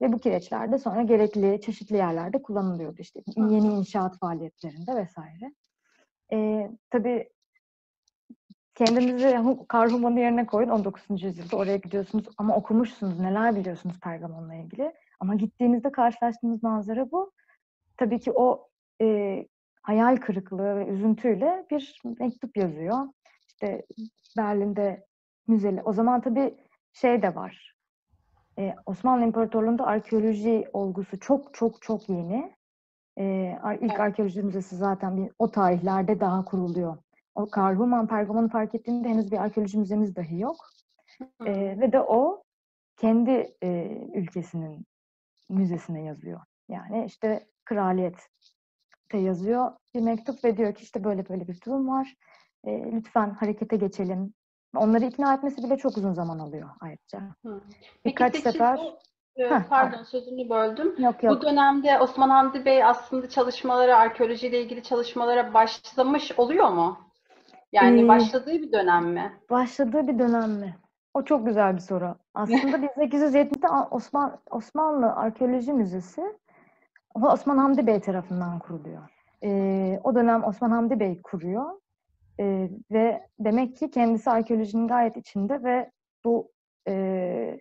Ve 0.00 0.12
bu 0.12 0.18
kireçler 0.18 0.72
de 0.72 0.78
sonra 0.78 1.02
gerekli 1.02 1.60
çeşitli 1.60 1.96
yerlerde 1.96 2.42
kullanılıyordu 2.42 2.96
işte 2.98 3.20
yeni 3.36 3.68
inşaat 3.68 4.18
faaliyetlerinde 4.18 4.96
vesaire. 4.96 5.54
E, 6.32 6.70
tabii 6.90 7.28
kendinizi 8.74 9.38
Karhuman'ın 9.68 10.16
yerine 10.16 10.46
koyun 10.46 10.68
19. 10.68 11.22
yüzyılda 11.22 11.56
oraya 11.56 11.76
gidiyorsunuz 11.76 12.24
ama 12.38 12.56
okumuşsunuz 12.56 13.20
neler 13.20 13.56
biliyorsunuz 13.56 14.00
Pergamon'la 14.00 14.54
ilgili 14.54 14.94
ama 15.20 15.34
gittiğinizde 15.34 15.92
karşılaştığınız 15.92 16.62
manzara 16.62 17.10
bu. 17.10 17.32
Tabii 17.96 18.20
ki 18.20 18.32
o 18.32 18.68
e, 19.00 19.46
hayal 19.84 20.16
kırıklığı 20.16 20.76
ve 20.76 20.86
üzüntüyle 20.86 21.66
bir 21.70 22.02
mektup 22.20 22.56
yazıyor. 22.56 22.98
İşte 23.48 23.86
Berlin'de 24.36 25.06
müzeli. 25.46 25.82
O 25.82 25.92
zaman 25.92 26.20
tabii 26.20 26.54
şey 26.92 27.22
de 27.22 27.34
var. 27.34 27.74
Ee, 28.58 28.74
Osmanlı 28.86 29.24
İmparatorluğu'nda 29.24 29.86
arkeoloji 29.86 30.68
olgusu 30.72 31.20
çok 31.20 31.54
çok 31.54 31.82
çok 31.82 32.08
yeni. 32.08 32.54
Ee, 33.18 33.58
ilk 33.80 34.00
arkeoloji 34.00 34.42
müzesi 34.42 34.76
zaten 34.76 35.16
bir, 35.16 35.32
o 35.38 35.50
tarihlerde 35.50 36.20
daha 36.20 36.44
kuruluyor 36.44 36.96
o 37.34 37.50
Karl 37.50 37.76
Human 37.76 38.06
Pergamon'u 38.06 38.48
fark 38.48 38.74
ettiğinde 38.74 39.08
henüz 39.08 39.32
bir 39.32 39.38
arkeoloji 39.38 39.78
müzemiz 39.78 40.16
dahi 40.16 40.40
yok. 40.40 40.56
E, 41.46 41.80
ve 41.80 41.92
de 41.92 42.00
o 42.00 42.42
kendi 42.96 43.56
e, 43.62 43.98
ülkesinin 44.14 44.86
müzesine 45.50 46.04
yazıyor. 46.04 46.40
Yani 46.68 47.04
işte 47.04 47.46
kraliyet 47.64 48.16
de 49.12 49.18
yazıyor 49.18 49.72
bir 49.94 50.00
mektup 50.00 50.44
ve 50.44 50.56
diyor 50.56 50.74
ki 50.74 50.82
işte 50.82 51.04
böyle 51.04 51.28
böyle 51.28 51.48
bir 51.48 51.60
durum 51.60 51.88
var. 51.88 52.14
E, 52.64 52.92
lütfen 52.92 53.30
harekete 53.30 53.76
geçelim. 53.76 54.34
Onları 54.76 55.04
ikna 55.04 55.34
etmesi 55.34 55.64
bile 55.64 55.76
çok 55.76 55.96
uzun 55.96 56.12
zaman 56.12 56.38
alıyor 56.38 56.70
ayrıca. 56.80 57.20
Hı. 57.44 57.60
Birkaç 58.04 58.32
Peki, 58.32 58.44
sefer... 58.44 58.78
Bu 58.78 58.98
Heh, 59.38 59.68
Pardon 59.68 60.02
sözünü 60.02 60.50
böldüm. 60.50 60.94
Yok, 60.98 61.22
yok. 61.22 61.36
Bu 61.36 61.42
dönemde 61.46 61.98
Osman 62.00 62.30
Hamdi 62.30 62.64
Bey 62.64 62.84
aslında 62.84 63.28
çalışmalara, 63.28 63.98
arkeolojiyle 63.98 64.62
ilgili 64.62 64.82
çalışmalara 64.82 65.54
başlamış 65.54 66.32
oluyor 66.38 66.68
mu? 66.68 66.98
Yani 67.72 68.04
ee, 68.04 68.08
başladığı 68.08 68.52
bir 68.52 68.72
dönem 68.72 69.06
mi? 69.06 69.32
Başladığı 69.50 70.08
bir 70.08 70.18
dönem 70.18 70.50
mi? 70.50 70.76
O 71.14 71.24
çok 71.24 71.46
güzel 71.46 71.74
bir 71.74 71.80
soru. 71.80 72.14
Aslında 72.34 72.76
1870'de 72.96 73.68
Osman, 73.90 74.40
Osmanlı 74.50 75.12
Arkeoloji 75.12 75.72
Müzesi 75.72 76.22
Osman 77.14 77.58
Hamdi 77.58 77.86
Bey 77.86 78.00
tarafından 78.00 78.58
kuruluyor. 78.58 79.08
Ee, 79.42 80.00
o 80.04 80.14
dönem 80.14 80.44
Osman 80.44 80.70
Hamdi 80.70 81.00
Bey 81.00 81.22
kuruyor. 81.22 81.80
Ee, 82.40 82.70
ve 82.90 83.28
demek 83.38 83.76
ki 83.76 83.90
kendisi 83.90 84.30
arkeolojinin 84.30 84.88
gayet 84.88 85.16
içinde 85.16 85.62
ve 85.62 85.90
bu 86.24 86.50
e, 86.88 87.60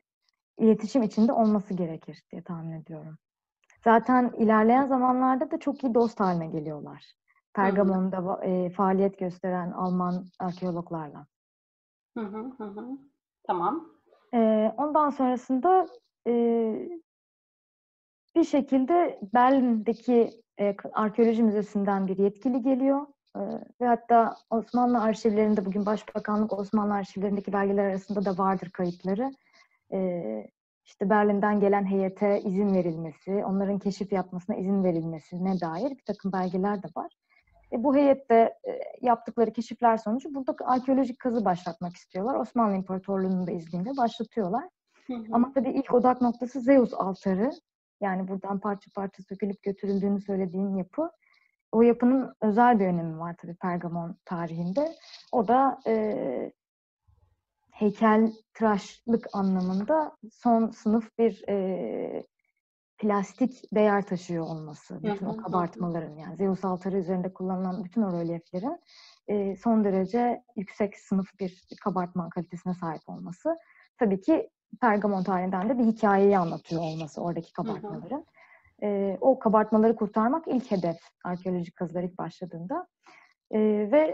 iletişim 0.57 1.03
içinde 1.03 1.33
olması 1.33 1.73
gerekir 1.73 2.21
diye 2.31 2.43
tahmin 2.43 2.71
ediyorum. 2.71 3.17
Zaten 3.83 4.31
ilerleyen 4.37 4.87
zamanlarda 4.87 5.51
da 5.51 5.59
çok 5.59 5.83
iyi 5.83 5.93
dost 5.93 6.19
haline 6.19 6.47
geliyorlar. 6.47 7.13
Pergamon'da 7.53 8.45
e, 8.45 8.69
faaliyet 8.69 9.19
gösteren 9.19 9.71
Alman 9.71 10.25
arkeologlarla. 10.39 11.25
Hı 12.17 12.23
hı 12.23 12.63
hı. 12.63 12.97
Tamam. 13.43 13.89
E, 14.33 14.71
ondan 14.77 15.09
sonrasında 15.09 15.87
e, 16.27 16.31
bir 18.43 18.47
şekilde 18.47 19.19
Berlin'deki 19.33 20.31
e, 20.59 20.75
arkeoloji 20.93 21.43
müzesinden 21.43 22.07
bir 22.07 22.17
yetkili 22.17 22.61
geliyor 22.61 23.07
E, 23.35 23.41
ve 23.81 23.85
hatta 23.87 24.35
Osmanlı 24.49 25.01
arşivlerinde 25.01 25.65
bugün 25.65 25.85
Başbakanlık 25.85 26.53
Osmanlı 26.53 26.93
arşivlerindeki 26.93 27.53
belgeler 27.53 27.83
arasında 27.83 28.25
da 28.25 28.37
vardır 28.37 28.69
kayıtları. 28.69 29.31
E, 29.93 29.99
işte 30.85 31.09
Berlin'den 31.09 31.59
gelen 31.59 31.85
heyete 31.85 32.41
izin 32.41 32.75
verilmesi, 32.75 33.45
onların 33.45 33.79
keşif 33.79 34.11
yapmasına 34.11 34.55
izin 34.55 34.83
verilmesine 34.83 35.61
dair 35.61 35.89
bir 35.89 36.05
takım 36.05 36.31
belgeler 36.31 36.83
de 36.83 36.87
var. 36.97 37.11
E, 37.71 37.83
bu 37.83 37.95
heyette 37.95 38.35
e, 38.67 38.79
yaptıkları 39.01 39.53
keşifler 39.53 39.97
sonucu 39.97 40.35
burada 40.35 40.55
arkeolojik 40.65 41.19
kazı 41.19 41.45
başlatmak 41.45 41.95
istiyorlar. 41.95 42.35
Osmanlı 42.35 42.75
İmparatorluğu'nun 42.75 43.47
da 43.47 43.51
izniyle 43.51 43.97
başlatıyorlar. 43.97 44.69
Hı 45.07 45.13
hı. 45.13 45.23
Ama 45.31 45.51
tabii 45.53 45.69
ilk 45.69 45.93
odak 45.93 46.21
noktası 46.21 46.59
Zeus 46.61 46.93
altarı. 46.93 47.51
Yani 48.03 48.27
buradan 48.27 48.59
parça 48.59 48.91
parça 48.95 49.23
sökülüp 49.23 49.63
götürüldüğünü 49.63 50.21
söylediğim 50.21 50.77
yapı. 50.77 51.09
O 51.71 51.81
yapının 51.81 52.35
özel 52.41 52.79
bir 52.79 52.85
önemi 52.85 53.19
var 53.19 53.35
tabii 53.37 53.55
Pergamon 53.55 54.17
tarihinde. 54.25 54.95
O 55.31 55.47
da 55.47 55.79
e, 55.87 56.51
heykel 57.71 58.31
tıraşlık 58.53 59.27
anlamında 59.33 60.17
son 60.31 60.69
sınıf 60.69 61.17
bir 61.17 61.43
e, 61.49 62.23
plastik 62.97 63.75
değer 63.75 64.05
taşıyor 64.05 64.45
olması. 64.45 65.03
Bütün 65.03 65.25
o 65.25 65.37
kabartmaların 65.37 66.15
yani 66.15 66.35
Zeus 66.35 66.65
altarı 66.65 66.97
üzerinde 66.97 67.33
kullanılan 67.33 67.83
bütün 67.83 68.01
o 68.01 68.13
rölyeflerin 68.13 68.79
e, 69.27 69.55
son 69.55 69.83
derece 69.83 70.43
yüksek 70.55 70.97
sınıf 70.97 71.39
bir 71.39 71.63
kabartma 71.83 72.29
kalitesine 72.29 72.73
sahip 72.73 73.09
olması. 73.09 73.57
Tabii 73.97 74.21
ki 74.21 74.49
Pergamon 74.81 75.23
tarihinden 75.23 75.69
de 75.69 75.79
bir 75.79 75.83
hikayeyi 75.83 76.37
anlatıyor 76.37 76.81
olması 76.81 77.21
oradaki 77.21 77.53
kabartmaların. 77.53 78.25
E, 78.83 79.17
o 79.21 79.39
kabartmaları 79.39 79.95
kurtarmak 79.95 80.47
ilk 80.47 80.71
hedef 80.71 80.97
arkeolojik 81.23 81.75
kazılar 81.75 82.03
ilk 82.03 82.17
başladığında. 82.17 82.87
E, 83.51 83.59
ve 83.91 84.13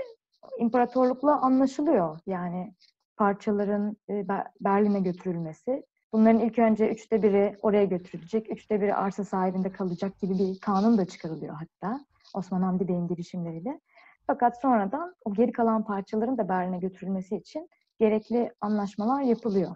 imparatorlukla 0.59 1.41
anlaşılıyor. 1.41 2.19
Yani 2.27 2.73
parçaların 3.17 3.97
e, 4.09 4.27
Berlin'e 4.61 4.99
götürülmesi. 4.99 5.83
Bunların 6.13 6.39
ilk 6.39 6.59
önce 6.59 6.89
üçte 6.89 7.23
biri 7.23 7.57
oraya 7.61 7.85
götürülecek, 7.85 8.51
üçte 8.51 8.81
biri 8.81 8.95
arsa 8.95 9.23
sahibinde 9.23 9.71
kalacak 9.71 10.19
gibi 10.19 10.39
bir 10.39 10.59
kanun 10.59 10.97
da 10.97 11.05
çıkarılıyor 11.05 11.55
hatta 11.55 12.05
Osman 12.33 12.61
Hamdi 12.61 12.87
Bey'in 12.87 13.07
girişimleriyle. 13.07 13.79
Fakat 14.27 14.61
sonradan 14.61 15.15
o 15.25 15.33
geri 15.33 15.51
kalan 15.51 15.83
parçaların 15.83 16.37
da 16.37 16.49
Berlin'e 16.49 16.79
götürülmesi 16.79 17.35
için 17.35 17.69
gerekli 17.99 18.51
anlaşmalar 18.61 19.21
yapılıyor. 19.21 19.75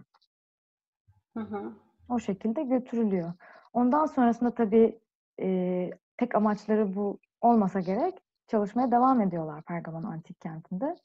Hı 1.38 1.40
hı. 1.40 1.74
O 2.10 2.20
şekilde 2.20 2.64
götürülüyor. 2.64 3.34
Ondan 3.74 4.06
sonrasında 4.06 4.54
tabii 4.54 5.00
e, 5.42 5.90
tek 6.18 6.36
amaçları 6.36 6.96
bu 6.96 7.20
olmasa 7.42 7.80
gerek 7.80 8.20
çalışmaya 8.48 8.92
devam 8.92 9.22
ediyorlar 9.22 9.62
Pergamon 9.62 10.04
Antik 10.04 10.42
Kenti'nde. 10.42 10.96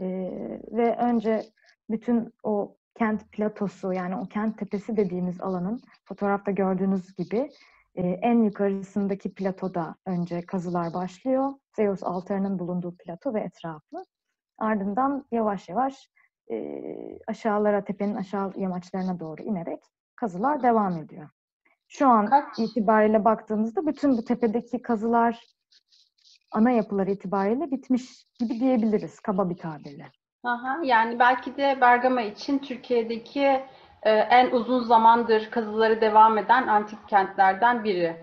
E, 0.00 0.06
ve 0.72 0.96
önce 0.96 1.42
bütün 1.90 2.34
o 2.42 2.76
kent 2.94 3.32
platosu 3.32 3.92
yani 3.92 4.16
o 4.16 4.26
kent 4.26 4.58
tepesi 4.58 4.96
dediğimiz 4.96 5.40
alanın 5.40 5.82
fotoğrafta 6.04 6.50
gördüğünüz 6.50 7.14
gibi 7.14 7.50
e, 7.94 8.02
en 8.02 8.42
yukarısındaki 8.42 9.34
platoda 9.34 9.94
önce 10.06 10.42
kazılar 10.46 10.94
başlıyor. 10.94 11.52
Zeus 11.76 12.02
altarının 12.02 12.58
bulunduğu 12.58 12.96
plato 12.96 13.34
ve 13.34 13.40
etrafı. 13.40 14.04
Ardından 14.58 15.24
yavaş 15.32 15.68
yavaş 15.68 16.10
e, 16.50 16.56
aşağılara, 17.26 17.84
tepenin 17.84 18.14
aşağı 18.14 18.52
yamaçlarına 18.56 19.20
doğru 19.20 19.42
inerek 19.42 19.82
kazılar 20.16 20.62
devam 20.62 20.98
ediyor. 20.98 21.28
Şu 21.88 22.08
an 22.08 22.26
Kaç? 22.26 22.58
itibariyle 22.58 23.24
baktığımızda 23.24 23.86
bütün 23.86 24.16
bu 24.16 24.24
tepedeki 24.24 24.82
kazılar 24.82 25.40
ana 26.52 26.70
yapılar 26.70 27.06
itibariyle 27.06 27.70
bitmiş 27.70 28.26
gibi 28.40 28.60
diyebiliriz 28.60 29.20
kaba 29.20 29.50
bir 29.50 29.56
tabirle. 29.56 30.06
Aha, 30.44 30.80
yani 30.84 31.18
belki 31.18 31.56
de 31.56 31.78
Bergama 31.80 32.22
için 32.22 32.58
Türkiye'deki 32.58 33.64
e, 34.02 34.10
en 34.10 34.50
uzun 34.50 34.80
zamandır 34.80 35.50
kazıları 35.50 36.00
devam 36.00 36.38
eden 36.38 36.66
antik 36.66 37.08
kentlerden 37.08 37.84
biri. 37.84 38.02
Ya 38.02 38.16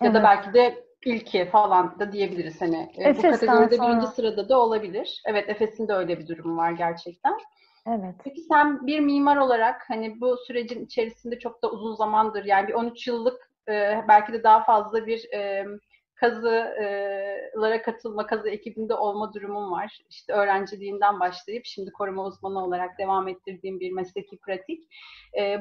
evet. 0.00 0.14
da 0.14 0.22
belki 0.22 0.54
de 0.54 0.84
ilki 1.04 1.44
falan 1.44 1.98
da 1.98 2.12
diyebiliriz. 2.12 2.60
Hani, 2.60 2.92
e, 2.98 3.16
bu 3.16 3.22
kategoride 3.22 3.76
sonra... 3.76 3.88
birinci 3.88 4.06
sırada 4.06 4.48
da 4.48 4.60
olabilir. 4.60 5.22
Evet 5.26 5.48
Efes'in 5.48 5.88
de 5.88 5.92
öyle 5.92 6.18
bir 6.18 6.28
durumu 6.28 6.56
var 6.56 6.70
gerçekten. 6.70 7.38
Evet. 7.86 8.14
Peki 8.24 8.40
sen 8.40 8.86
bir 8.86 9.00
mimar 9.00 9.36
olarak 9.36 9.84
hani 9.88 10.20
bu 10.20 10.36
sürecin 10.46 10.84
içerisinde 10.84 11.38
çok 11.38 11.62
da 11.62 11.70
uzun 11.70 11.94
zamandır 11.94 12.44
yani 12.44 12.68
bir 12.68 12.74
13 12.74 13.06
yıllık 13.06 13.50
e, 13.68 14.04
belki 14.08 14.32
de 14.32 14.42
daha 14.42 14.64
fazla 14.64 15.06
bir 15.06 15.32
e, 15.32 15.66
kazılara 16.14 17.82
katılma, 17.82 18.26
kazı 18.26 18.50
ekibinde 18.50 18.94
olma 18.94 19.34
durumum 19.34 19.70
var. 19.70 19.98
İşte 20.10 20.32
öğrenciliğinden 20.32 21.20
başlayıp 21.20 21.64
şimdi 21.66 21.92
koruma 21.92 22.24
uzmanı 22.24 22.64
olarak 22.64 22.98
devam 22.98 23.28
ettirdiğim 23.28 23.80
bir 23.80 23.92
mesleki 23.92 24.38
pratik. 24.38 24.88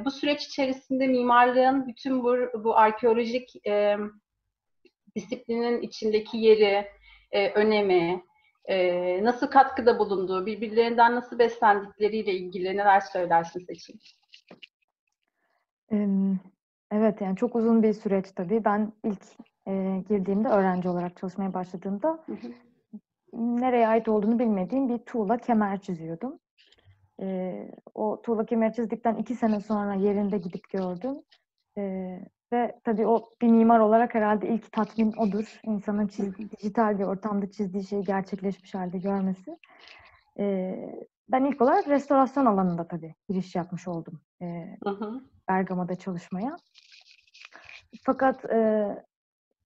Bu 0.05 0.12
süreç 0.12 0.46
içerisinde 0.46 1.08
mimarlığın 1.08 1.88
bütün 1.88 2.24
bu, 2.24 2.38
bu 2.63 2.77
arkeolojik 2.77 3.67
e, 3.67 3.98
disiplinin 5.15 5.82
içindeki 5.82 6.38
yeri, 6.38 6.88
e, 7.32 7.50
önemi, 7.50 8.24
e, 8.68 9.24
nasıl 9.24 9.48
katkıda 9.48 10.00
bulunduğu, 10.00 10.46
birbirlerinden 10.46 11.16
nasıl 11.16 11.40
beslendikleriyle 11.40 12.34
ilgili 12.34 12.78
neler 12.78 13.00
söylersin 13.00 13.66
Seçim? 13.66 14.00
Evet 16.92 17.22
yani 17.22 17.36
çok 17.36 17.56
uzun 17.56 17.84
bir 17.84 17.94
süreç 17.94 18.32
tabii. 18.32 18.66
Ben 18.66 18.94
ilk 19.04 19.24
e, 19.68 20.04
girdiğimde 20.10 20.48
öğrenci 20.48 20.90
olarak 20.90 21.18
çalışmaya 21.18 21.54
başladığımda 21.54 22.20
hı 22.26 22.34
hı. 22.34 22.52
nereye 23.34 23.88
ait 23.88 24.08
olduğunu 24.08 24.40
bilmediğim 24.40 24.90
bir 24.90 24.98
tuğla 24.98 25.38
kemer 25.38 25.82
çiziyordum. 25.82 26.40
E, 27.22 27.56
o 27.96 28.22
tuğla 28.22 28.46
kemer 28.46 28.74
çizdikten 28.74 29.16
iki 29.16 29.36
sene 29.36 29.60
sonra 29.60 29.94
yerinde 29.94 30.38
gidip 30.38 30.70
gördüm. 30.70 31.16
E, 31.78 32.20
ve 32.56 32.80
tabii 32.84 33.08
o 33.08 33.30
bir 33.42 33.48
mimar 33.48 33.80
olarak 33.80 34.16
herhalde 34.16 34.48
ilk 34.48 34.72
tatmin 34.72 35.14
odur. 35.14 35.60
İnsanın 35.64 36.08
çizdiği, 36.08 36.52
dijital 36.52 37.00
bir 37.00 37.04
ortamda 37.04 37.52
çizdiği 37.52 37.84
şeyi 37.84 38.04
gerçekleşmiş 38.04 38.76
halde 38.76 38.98
görmesi. 38.98 39.58
E, 40.40 40.76
ben 41.30 41.46
ilk 41.46 41.62
olarak 41.62 41.88
restorasyon 41.88 42.46
alanında 42.46 42.88
tabii 42.88 43.16
giriş 43.30 43.56
yapmış 43.56 43.88
oldum. 43.88 44.22
E, 44.42 44.46
hı 44.84 44.90
hı. 44.90 45.22
Bergama'da 45.50 45.96
çalışmaya. 45.96 46.56
Fakat 48.04 48.46
e, 48.46 48.88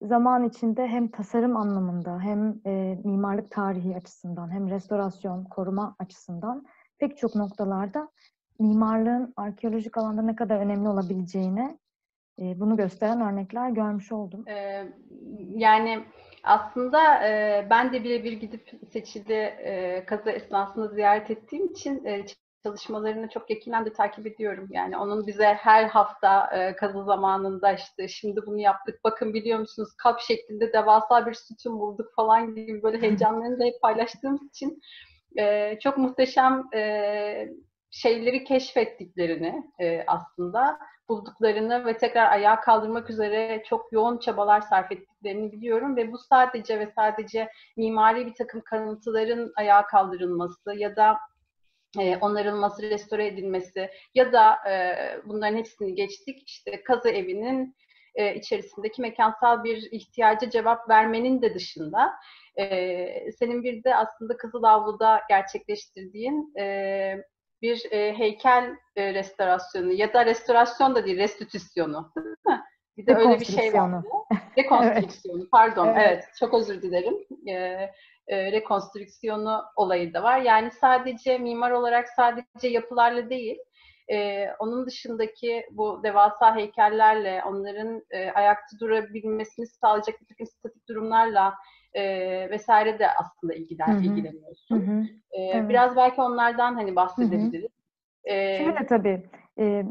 zaman 0.01 0.43
içinde 0.43 0.88
hem 0.88 1.08
tasarım 1.08 1.58
anlamında 1.58 2.19
hem 2.19 2.62
e, 2.65 3.00
mimarlık 3.03 3.51
tarihi 3.51 3.96
açısından 3.96 4.51
hem 4.51 4.69
restorasyon, 4.69 5.43
koruma 5.43 5.96
açısından 6.00 6.65
pek 7.00 7.17
çok 7.17 7.36
noktalarda 7.36 8.10
mimarlığın 8.60 9.34
arkeolojik 9.38 9.98
alanda 9.98 10.22
ne 10.22 10.36
kadar 10.36 10.60
önemli 10.60 10.89
olabileceğine 10.89 11.77
bunu 12.39 12.77
gösteren 12.77 13.22
örnekler 13.22 13.69
görmüş 13.69 14.12
oldum. 14.12 14.43
Ee, 14.48 14.84
yani 15.55 16.03
aslında 16.43 17.27
e, 17.27 17.67
ben 17.69 17.93
de 17.93 18.03
birebir 18.03 18.31
gidip 18.31 18.72
seçili 18.91 19.34
e, 19.34 20.05
kazı 20.05 20.29
esnasında 20.29 20.88
ziyaret 20.88 21.31
ettiğim 21.31 21.65
için 21.65 22.05
e, 22.05 22.25
çalışmalarını 22.63 23.29
çok 23.29 23.50
yakinen 23.50 23.86
de 23.86 23.93
takip 23.93 24.27
ediyorum. 24.27 24.67
Yani 24.72 24.98
onun 24.98 25.27
bize 25.27 25.46
her 25.46 25.84
hafta 25.84 26.58
e, 26.58 26.75
kazı 26.75 27.03
zamanında 27.03 27.74
işte 27.74 28.08
şimdi 28.08 28.41
bunu 28.46 28.60
yaptık, 28.60 29.00
bakın 29.03 29.34
biliyor 29.34 29.60
musunuz 29.60 29.89
kap 29.98 30.19
şeklinde 30.19 30.74
devasa 30.74 31.25
bir 31.25 31.34
sütun 31.34 31.79
bulduk 31.79 32.15
falan 32.15 32.55
gibi 32.55 32.84
böyle 32.84 33.01
heyecanlarını 33.01 33.60
da 33.60 33.63
hep 33.63 33.81
paylaştığımız 33.81 34.43
için 34.43 34.81
e, 35.39 35.77
çok 35.79 35.98
muhteşem 35.98 36.63
e, 36.75 37.50
şeyleri 37.91 38.43
keşfettiklerini 38.43 39.63
e, 39.79 40.03
aslında 40.08 40.79
bulduklarını 41.10 41.86
ve 41.86 41.98
tekrar 41.98 42.31
ayağa 42.31 42.60
kaldırmak 42.60 43.10
üzere 43.10 43.63
çok 43.65 43.91
yoğun 43.93 44.17
çabalar 44.17 44.62
sarf 44.62 44.91
ettiklerini 44.91 45.51
biliyorum 45.51 45.96
ve 45.96 46.12
bu 46.12 46.17
sadece 46.17 46.79
ve 46.79 46.91
sadece 46.96 47.50
mimari 47.77 48.25
bir 48.25 48.34
takım 48.34 48.62
kanıtların 48.62 49.53
ayağa 49.55 49.86
kaldırılması 49.86 50.74
ya 50.75 50.96
da 50.96 51.17
e, 52.00 52.17
onarılması, 52.17 52.81
restore 52.81 53.27
edilmesi 53.27 53.89
ya 54.15 54.34
da 54.34 54.69
e, 54.69 54.96
bunların 55.25 55.58
hepsini 55.58 55.96
geçtik. 55.96 56.50
İşte 56.50 56.84
kazı 56.84 57.10
evinin 57.10 57.75
e, 58.15 58.36
içerisindeki 58.36 59.01
mekansal 59.01 59.63
bir 59.63 59.91
ihtiyaca 59.91 60.50
cevap 60.50 60.89
vermenin 60.89 61.41
de 61.41 61.53
dışında 61.53 62.13
e, 62.60 63.31
senin 63.31 63.63
bir 63.63 63.84
de 63.84 63.96
aslında 63.96 64.38
Kızılavlu'da 64.38 65.22
gerçekleştirdiğin 65.29 66.53
e, 66.60 67.24
bir 67.61 67.91
e, 67.91 68.17
heykel 68.17 68.75
e, 68.95 69.13
restorasyonu 69.13 69.91
ya 69.91 70.13
da 70.13 70.25
restorasyon 70.25 70.95
da 70.95 71.05
değil, 71.05 71.17
restitüsyonu. 71.17 72.13
Bir 72.97 73.07
de 73.07 73.15
öyle 73.15 73.39
bir 73.39 73.45
şey 73.45 73.73
var. 73.73 74.03
Rekonstrüksiyonu, 74.57 75.39
evet. 75.41 75.51
pardon. 75.51 75.87
Evet. 75.87 75.97
evet, 75.97 76.23
çok 76.39 76.53
özür 76.53 76.81
dilerim. 76.81 77.15
Ee, 77.47 77.89
e, 78.27 78.51
rekonstrüksiyonu 78.51 79.63
olayı 79.75 80.13
da 80.13 80.23
var. 80.23 80.41
Yani 80.41 80.71
sadece 80.71 81.37
mimar 81.37 81.71
olarak 81.71 82.09
sadece 82.09 82.67
yapılarla 82.67 83.29
değil, 83.29 83.57
e, 84.11 84.47
onun 84.59 84.85
dışındaki 84.85 85.65
bu 85.71 86.03
devasa 86.03 86.55
heykellerle, 86.55 87.43
onların 87.45 88.01
e, 88.11 88.31
ayakta 88.31 88.79
durabilmesini 88.79 89.67
sağlayacak 89.67 90.21
bir 90.21 90.25
takım 90.25 90.45
statik 90.45 90.87
durumlarla 90.89 91.55
e, 91.93 92.03
vesaire 92.50 93.00
de 93.00 93.08
aslında 93.12 93.53
ilgilen, 93.53 93.88
Hı 93.93 93.98
hı. 93.98 94.03
ilgileniyorsun. 94.03 94.75
Hı 94.75 94.91
hı. 94.91 95.03
E, 95.31 95.41
Evet. 95.41 95.69
Biraz 95.69 95.96
belki 95.96 96.22
onlardan 96.22 96.74
hani 96.74 96.96
bahsedebiliriz. 96.96 97.72
E, 98.24 98.58
Şöyle 98.58 98.86
tabii, 98.88 99.29
e, 99.60 99.86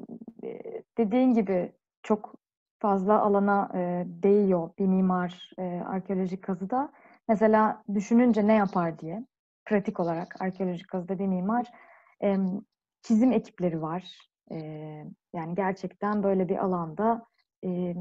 dediğin 0.99 1.35
gibi 1.35 1.73
çok 2.03 2.35
fazla 2.79 3.21
alana 3.21 3.71
e, 3.75 4.05
değiyor 4.07 4.71
bir 4.79 4.87
mimar 4.87 5.51
e, 5.59 5.63
arkeolojik 5.87 6.45
kazıda. 6.45 6.93
Mesela 7.29 7.83
düşününce 7.95 8.47
ne 8.47 8.55
yapar 8.55 8.99
diye, 8.99 9.25
pratik 9.65 10.01
olarak 10.01 10.43
arkeolojik 10.43 10.89
kazıda 10.89 11.19
bir 11.19 11.27
mimar 11.27 11.67
e, 12.23 12.37
çizim 13.03 13.33
ekipleri 13.33 13.83
var. 13.83 14.19
E, 14.51 14.57
yani 15.35 15.55
gerçekten 15.55 16.23
böyle 16.23 16.49
bir 16.49 16.57
alanda 16.65 17.27
e, 17.65 17.95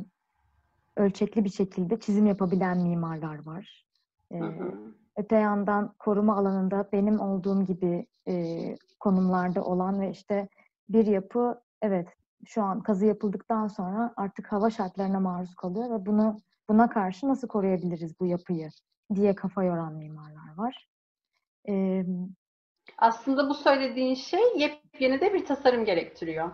ölçekli 0.98 1.44
bir 1.46 1.50
şekilde 1.50 2.00
çizim 2.00 2.26
yapabilen 2.26 2.78
mimarlar 2.78 3.46
var. 3.46 3.87
Hı 4.32 4.38
hı. 4.38 4.74
Öte 5.18 5.36
yandan 5.36 5.94
koruma 6.00 6.38
alanında 6.38 6.90
benim 6.92 7.20
olduğum 7.20 7.66
gibi 7.66 8.08
e, 8.28 8.76
konumlarda 9.00 9.64
olan 9.64 10.02
ve 10.02 10.10
işte 10.10 10.48
bir 10.90 11.06
yapı 11.06 11.62
evet 11.82 12.08
şu 12.46 12.64
an 12.64 12.82
kazı 12.84 13.06
yapıldıktan 13.06 13.68
sonra 13.68 14.14
artık 14.18 14.52
hava 14.52 14.70
şartlarına 14.70 15.20
maruz 15.20 15.56
kalıyor 15.56 15.90
ve 15.90 16.06
bunu 16.06 16.38
buna 16.70 16.90
karşı 16.90 17.28
nasıl 17.28 17.48
koruyabiliriz 17.48 18.20
bu 18.20 18.26
yapıyı 18.26 18.70
diye 19.16 19.36
kafa 19.36 19.64
yoran 19.64 19.94
mimarlar 19.94 20.58
var. 20.58 20.88
E, 21.70 22.04
Aslında 22.98 23.50
bu 23.50 23.54
söylediğin 23.54 24.16
şey 24.16 24.42
yepyeni 24.58 25.22
de 25.22 25.34
bir 25.34 25.46
tasarım 25.46 25.86
gerektiriyor. 25.86 26.52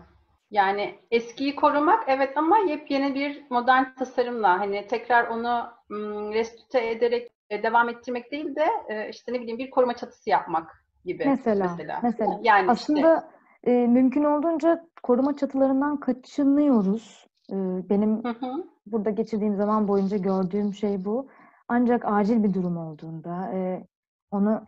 Yani 0.51 0.99
eskiyi 1.11 1.55
korumak 1.55 2.03
evet 2.07 2.37
ama 2.37 2.57
yepyeni 2.57 3.15
bir 3.15 3.45
modern 3.49 3.83
tasarımla 3.95 4.59
hani 4.59 4.87
tekrar 4.87 5.27
onu 5.27 5.69
ım, 5.91 6.33
restore 6.33 6.91
ederek 6.91 7.31
e, 7.49 7.63
devam 7.63 7.89
ettirmek 7.89 8.31
değil 8.31 8.55
de 8.55 8.67
e, 8.89 9.09
işte 9.09 9.33
ne 9.33 9.41
bileyim 9.41 9.57
bir 9.57 9.69
koruma 9.69 9.95
çatısı 9.95 10.29
yapmak 10.29 10.85
gibi 11.05 11.25
mesela 11.25 11.69
mesela. 11.69 11.99
mesela 12.03 12.39
Yani 12.43 12.71
aslında 12.71 13.29
e, 13.63 13.71
mümkün 13.71 14.23
olduğunca 14.23 14.87
koruma 15.03 15.37
çatılarından 15.37 15.99
kaçınıyoruz. 15.99 17.27
E, 17.49 17.55
benim 17.89 18.15
işte, 18.15 18.29
hı 18.29 18.45
hı, 18.45 18.67
burada 18.85 19.09
geçirdiğim 19.09 19.55
zaman 19.55 19.87
boyunca 19.87 20.17
gördüğüm 20.17 20.73
şey 20.73 21.05
bu. 21.05 21.29
Ancak 21.67 22.05
acil 22.05 22.43
bir 22.43 22.53
durum 22.53 22.77
olduğunda 22.77 23.51
e, 23.53 23.87
onu 24.31 24.67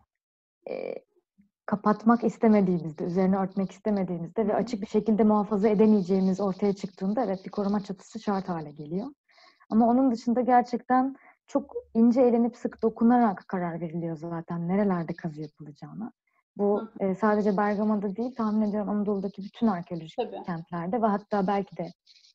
e, 0.69 0.95
kapatmak 1.65 2.23
istemediğimizde, 2.23 3.03
üzerine 3.03 3.37
örtmek 3.37 3.71
istemediğimizde 3.71 4.47
ve 4.47 4.55
açık 4.55 4.81
bir 4.81 4.87
şekilde 4.87 5.23
muhafaza 5.23 5.69
edemeyeceğimiz 5.69 6.41
ortaya 6.41 6.73
çıktığında 6.73 7.25
evet 7.25 7.45
bir 7.45 7.51
koruma 7.51 7.79
çatısı 7.79 8.19
şart 8.19 8.49
hale 8.49 8.71
geliyor. 8.71 9.07
Ama 9.69 9.87
onun 9.87 10.11
dışında 10.11 10.41
gerçekten 10.41 11.15
çok 11.47 11.73
ince 11.93 12.21
elenip 12.21 12.57
sık 12.57 12.81
dokunarak 12.81 13.45
karar 13.47 13.81
veriliyor 13.81 14.17
zaten 14.17 14.67
nerelerde 14.67 15.13
kazı 15.13 15.41
yapılacağına. 15.41 16.11
Bu 16.57 16.81
Hı 16.81 17.05
e, 17.05 17.15
sadece 17.15 17.57
Bergama'da 17.57 18.15
değil 18.15 18.35
tahmin 18.35 18.69
ediyorum 18.69 18.89
Anadolu'daki 18.89 19.43
bütün 19.43 19.67
arkeolojik 19.67 20.17
tabii. 20.17 20.43
kentlerde 20.45 21.01
ve 21.01 21.05
hatta 21.05 21.47
belki 21.47 21.77
de 21.77 21.87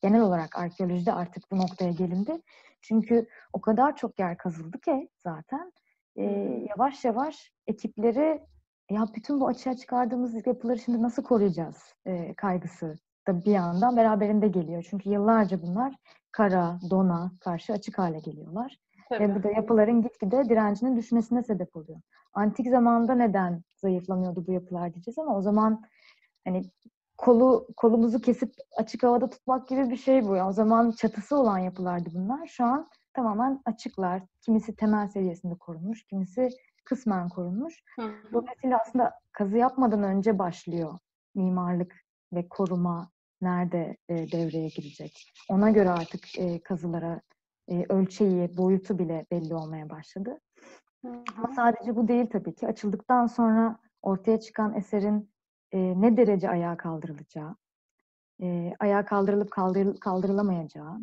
genel 0.03 0.21
olarak 0.21 0.59
arkeolojide 0.59 1.13
artık 1.13 1.51
bu 1.53 1.59
noktaya 1.59 1.91
gelindi. 1.91 2.43
Çünkü 2.83 3.27
o 3.53 3.61
kadar 3.61 3.97
çok 3.97 4.19
yer 4.19 4.37
kazıldı 4.37 4.81
ki 4.81 5.09
zaten 5.19 5.73
e, 6.17 6.25
yavaş 6.69 7.05
yavaş 7.05 7.53
ekipleri 7.67 8.41
ya 8.91 9.07
bütün 9.15 9.41
bu 9.41 9.49
açığa 9.49 9.77
çıkardığımız 9.77 10.47
yapıları 10.47 10.79
şimdi 10.79 11.03
nasıl 11.03 11.23
koruyacağız 11.23 11.95
e, 12.07 12.35
kaygısı 12.35 12.99
da 13.29 13.45
bir 13.45 13.51
yandan 13.51 13.97
beraberinde 13.97 14.49
geliyor. 14.49 14.87
Çünkü 14.91 15.11
yıllarca 15.11 15.63
bunlar 15.63 15.95
kara, 16.33 16.79
dona 16.91 17.33
karşı 17.41 17.73
açık 17.73 17.99
hale 17.99 18.19
geliyorlar. 18.19 18.77
Tabii. 19.11 19.29
Ve 19.29 19.35
bu 19.35 19.43
da 19.43 19.51
yapıların 19.51 20.03
gitgide 20.03 20.49
direncinin 20.49 20.97
düşmesine 20.97 21.43
sebep 21.43 21.77
oluyor. 21.77 22.01
Antik 22.33 22.69
zamanda 22.69 23.15
neden 23.15 23.63
zayıflamıyordu 23.77 24.47
bu 24.47 24.53
yapılar 24.53 24.95
diyeceğiz 24.95 25.19
ama 25.19 25.37
o 25.37 25.43
zaman 25.43 25.83
hani 26.45 26.71
kolu 27.19 27.69
kolumuzu 27.77 28.21
kesip 28.21 28.55
açık 28.77 29.03
havada 29.03 29.31
tutmak 29.31 29.69
gibi 29.69 29.91
bir 29.91 29.97
şey 29.97 30.25
bu. 30.25 30.31
O 30.31 30.53
zaman 30.53 30.91
çatısı 30.91 31.37
olan 31.37 31.59
yapılardı 31.59 32.11
bunlar. 32.15 32.47
Şu 32.47 32.65
an 32.65 32.89
tamamen 33.15 33.63
açıklar. 33.65 34.23
Kimisi 34.41 34.77
temel 34.77 35.09
seviyesinde 35.09 35.55
korunmuş, 35.55 36.07
kimisi 36.07 36.49
kısmen 36.85 37.29
korunmuş. 37.29 37.83
Hı. 38.01 38.13
Dolayısıyla 38.33 38.79
aslında 38.87 39.13
kazı 39.33 39.57
yapmadan 39.57 40.03
önce 40.03 40.39
başlıyor 40.39 40.99
mimarlık 41.35 41.97
ve 42.33 42.49
koruma 42.49 43.11
nerede 43.43 43.97
e, 44.09 44.15
devreye 44.33 44.69
girecek. 44.69 45.33
Ona 45.49 45.71
göre 45.71 45.91
artık 45.91 46.39
e, 46.39 46.63
kazılara 46.63 47.21
e, 47.71 47.87
ölçeği, 47.89 48.57
boyutu 48.57 48.99
bile 48.99 49.27
belli 49.31 49.55
olmaya 49.55 49.91
başladı. 49.91 50.41
Hı 51.05 51.25
Ama 51.37 51.55
sadece 51.57 51.97
bu 51.97 52.09
değil 52.09 52.27
tabii 52.33 52.55
ki. 52.55 52.67
Açıldıktan 52.67 53.27
sonra 53.27 53.79
ortaya 54.03 54.41
çıkan 54.41 54.75
eserin 54.75 55.31
e, 55.73 56.01
ne 56.01 56.17
derece 56.17 56.51
ayağa 56.51 56.77
kaldırılacağı, 56.77 57.57
e, 58.43 58.75
ayağa 58.81 59.05
kaldırılıp 59.05 59.51
kaldırıl 59.51 59.97
kaldırılamayacağı, 59.97 60.99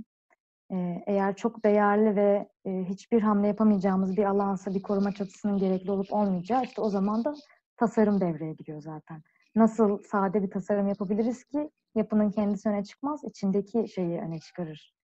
e, 0.71 1.03
eğer 1.07 1.35
çok 1.35 1.63
değerli 1.63 2.15
ve 2.15 2.49
e, 2.65 2.83
hiçbir 2.83 3.21
hamle 3.21 3.47
yapamayacağımız 3.47 4.17
bir 4.17 4.23
alansa 4.23 4.73
bir 4.73 4.81
koruma 4.81 5.11
çatısının 5.11 5.57
gerekli 5.57 5.91
olup 5.91 6.13
olmayacağı 6.13 6.63
işte 6.63 6.81
o 6.81 6.89
zaman 6.89 7.25
da 7.25 7.35
tasarım 7.77 8.21
devreye 8.21 8.53
giriyor 8.53 8.81
zaten. 8.81 9.23
Nasıl 9.55 9.99
sade 10.03 10.43
bir 10.43 10.51
tasarım 10.51 10.87
yapabiliriz 10.87 11.43
ki 11.43 11.69
yapının 11.95 12.31
kendisi 12.31 12.69
öne 12.69 12.83
çıkmaz, 12.83 13.23
içindeki 13.23 13.87
şeyi 13.87 14.19
öne 14.19 14.39
çıkarır 14.39 14.95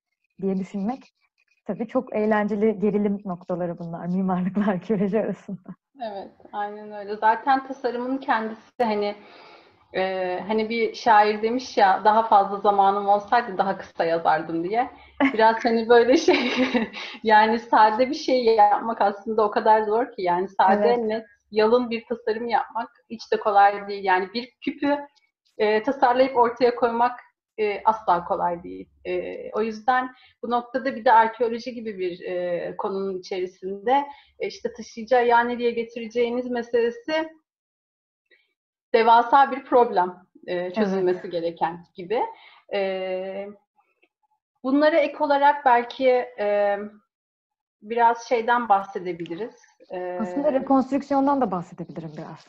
diye 0.42 0.58
düşünmek 0.58 1.14
tabii 1.66 1.88
çok 1.88 2.16
eğlenceli 2.16 2.80
gerilim 2.80 3.22
noktaları 3.26 3.80
bunlar 3.80 4.06
mimarlıkla 4.06 4.72
arkeoloji 4.72 5.20
arasında. 5.24 5.70
Evet, 6.02 6.32
aynen 6.54 6.92
öyle. 6.92 7.16
Zaten 7.16 7.68
tasarımın 7.68 8.18
kendisi 8.18 8.84
hani 8.84 9.16
e, 9.94 10.40
hani 10.48 10.70
bir 10.70 10.94
şair 10.94 11.42
demiş 11.42 11.78
ya 11.78 12.02
daha 12.06 12.24
fazla 12.24 12.58
zamanım 12.58 13.08
olsaydı 13.08 13.58
daha 13.58 13.78
kısa 13.78 14.06
yazardım 14.06 14.64
diye. 14.64 14.92
Biraz 15.34 15.66
hani 15.66 15.90
böyle 15.90 16.18
şey 16.18 16.52
yani 17.24 17.60
sade 17.60 18.10
bir 18.10 18.16
şey 18.16 18.44
yapmak 18.46 19.02
aslında 19.02 19.44
o 19.46 19.52
kadar 19.52 19.82
zor 19.82 20.06
ki 20.06 20.22
yani 20.22 20.48
sade 20.50 20.88
Evet. 20.88 20.98
net 20.98 21.26
yalın 21.52 21.90
bir 21.90 22.06
tasarım 22.06 22.48
yapmak 22.48 22.90
hiç 23.10 23.32
de 23.32 23.40
kolay 23.40 23.88
değil. 23.88 24.04
Yani 24.04 24.30
bir 24.34 24.50
küpü 24.66 24.98
e, 25.58 25.84
tasarlayıp 25.84 26.38
ortaya 26.38 26.76
koymak 26.76 27.20
e, 27.60 27.82
asla 27.86 28.26
kolay 28.26 28.64
değil. 28.64 28.90
E, 29.06 29.52
o 29.52 29.62
yüzden 29.62 30.12
bu 30.44 30.52
noktada 30.52 30.96
bir 30.96 31.06
de 31.06 31.12
arkeoloji 31.12 31.74
gibi 31.74 32.00
bir 32.00 32.22
e, 32.22 32.76
konunun 32.78 33.20
içerisinde 33.20 34.06
e, 34.40 34.48
işte 34.48 34.74
taşıyıcı 34.74 35.18
ayağı 35.18 35.48
nereye 35.48 35.72
getireceğiniz 35.72 36.52
meselesi 36.52 37.30
devasa 38.94 39.52
bir 39.52 39.64
problem 39.66 40.28
e, 40.48 40.74
çözülmesi 40.74 41.30
gereken 41.30 41.86
gibi. 41.96 42.20
E, 42.74 43.48
bunlara 44.64 44.98
ek 44.98 45.18
olarak 45.20 45.66
belki 45.66 46.10
e, 46.40 46.78
biraz 47.82 48.28
şeyden 48.30 48.70
bahsedebiliriz. 48.70 49.56
E, 49.90 50.18
Aslında 50.22 50.54
rekonstrüksiyondan 50.54 51.42
da 51.42 51.52
bahsedebilirim 51.52 52.12
biraz. 52.18 52.48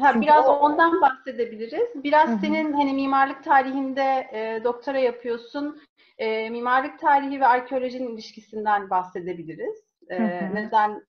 Ha, 0.00 0.12
Çünkü 0.12 0.26
biraz 0.26 0.46
o- 0.46 0.58
ondan 0.58 1.00
bahsedebiliriz. 1.00 2.04
Biraz 2.04 2.28
Hı 2.28 2.32
hı. 2.34 2.38
senin 2.40 2.72
hani 2.72 2.92
mimarlık 2.94 3.44
tarihinde 3.44 4.28
e, 4.32 4.64
doktora 4.64 4.98
yapıyorsun. 4.98 5.80
E, 6.18 6.50
mimarlık 6.50 6.98
tarihi 6.98 7.40
ve 7.40 7.46
arkeolojinin 7.46 8.14
ilişkisinden 8.14 8.90
bahsedebiliriz. 8.90 9.84
E. 10.10 10.18
Neden 10.54 11.06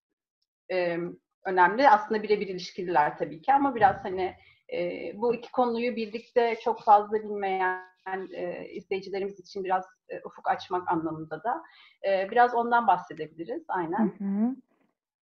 e, 0.72 0.98
önemli? 1.46 1.90
Aslında 1.90 2.24
birebir 2.24 2.48
ilişkililer 2.48 3.18
tabii 3.18 3.42
ki 3.42 3.54
ama 3.54 3.76
biraz 3.76 4.06
hani 4.06 4.36
e, 4.74 5.12
bu 5.16 5.34
iki 5.36 5.52
konuyu 5.52 5.96
birlikte 5.96 6.56
çok 6.64 6.84
fazla 6.84 7.24
bilmeyen 7.24 8.30
e, 8.34 8.66
izleyicilerimiz 8.70 9.40
için 9.40 9.64
biraz 9.64 9.86
e, 10.10 10.20
ufuk 10.26 10.48
açmak 10.50 10.92
anlamında 10.92 11.44
da 11.44 11.64
e, 12.08 12.32
biraz 12.32 12.56
ondan 12.56 12.88
bahsedebiliriz. 12.88 13.64
Aynen. 13.68 14.12
Hı 14.18 14.24
hı. 14.24 14.56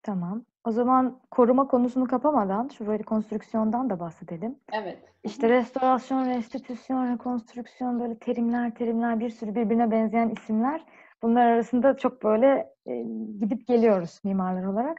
Tamam. 0.07 0.45
O 0.65 0.71
zaman 0.71 1.21
koruma 1.31 1.69
konusunu 1.69 2.07
kapamadan 2.07 2.69
şu 2.69 2.87
rekonstrüksiyondan 2.87 3.91
da 3.91 4.01
bahsedelim. 4.01 4.57
Evet. 4.73 4.99
İşte 5.25 5.49
restorasyon, 5.49 6.27
restitüsyon, 6.27 7.13
rekonstrüksiyon 7.13 8.01
böyle 8.01 8.19
terimler 8.19 8.75
terimler 8.75 9.21
bir 9.21 9.31
sürü 9.31 9.55
birbirine 9.55 9.91
benzeyen 9.91 10.29
isimler. 10.29 10.85
Bunlar 11.23 11.47
arasında 11.47 11.97
çok 11.97 12.23
böyle 12.25 12.73
e, 12.87 13.03
gidip 13.41 13.67
geliyoruz 13.67 14.21
mimarlar 14.25 14.65
olarak. 14.65 14.99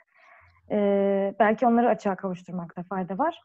E, 0.72 1.36
belki 1.40 1.68
onları 1.68 1.90
açığa 1.90 2.16
kavuşturmakta 2.16 2.84
fayda 2.84 3.18
var. 3.18 3.42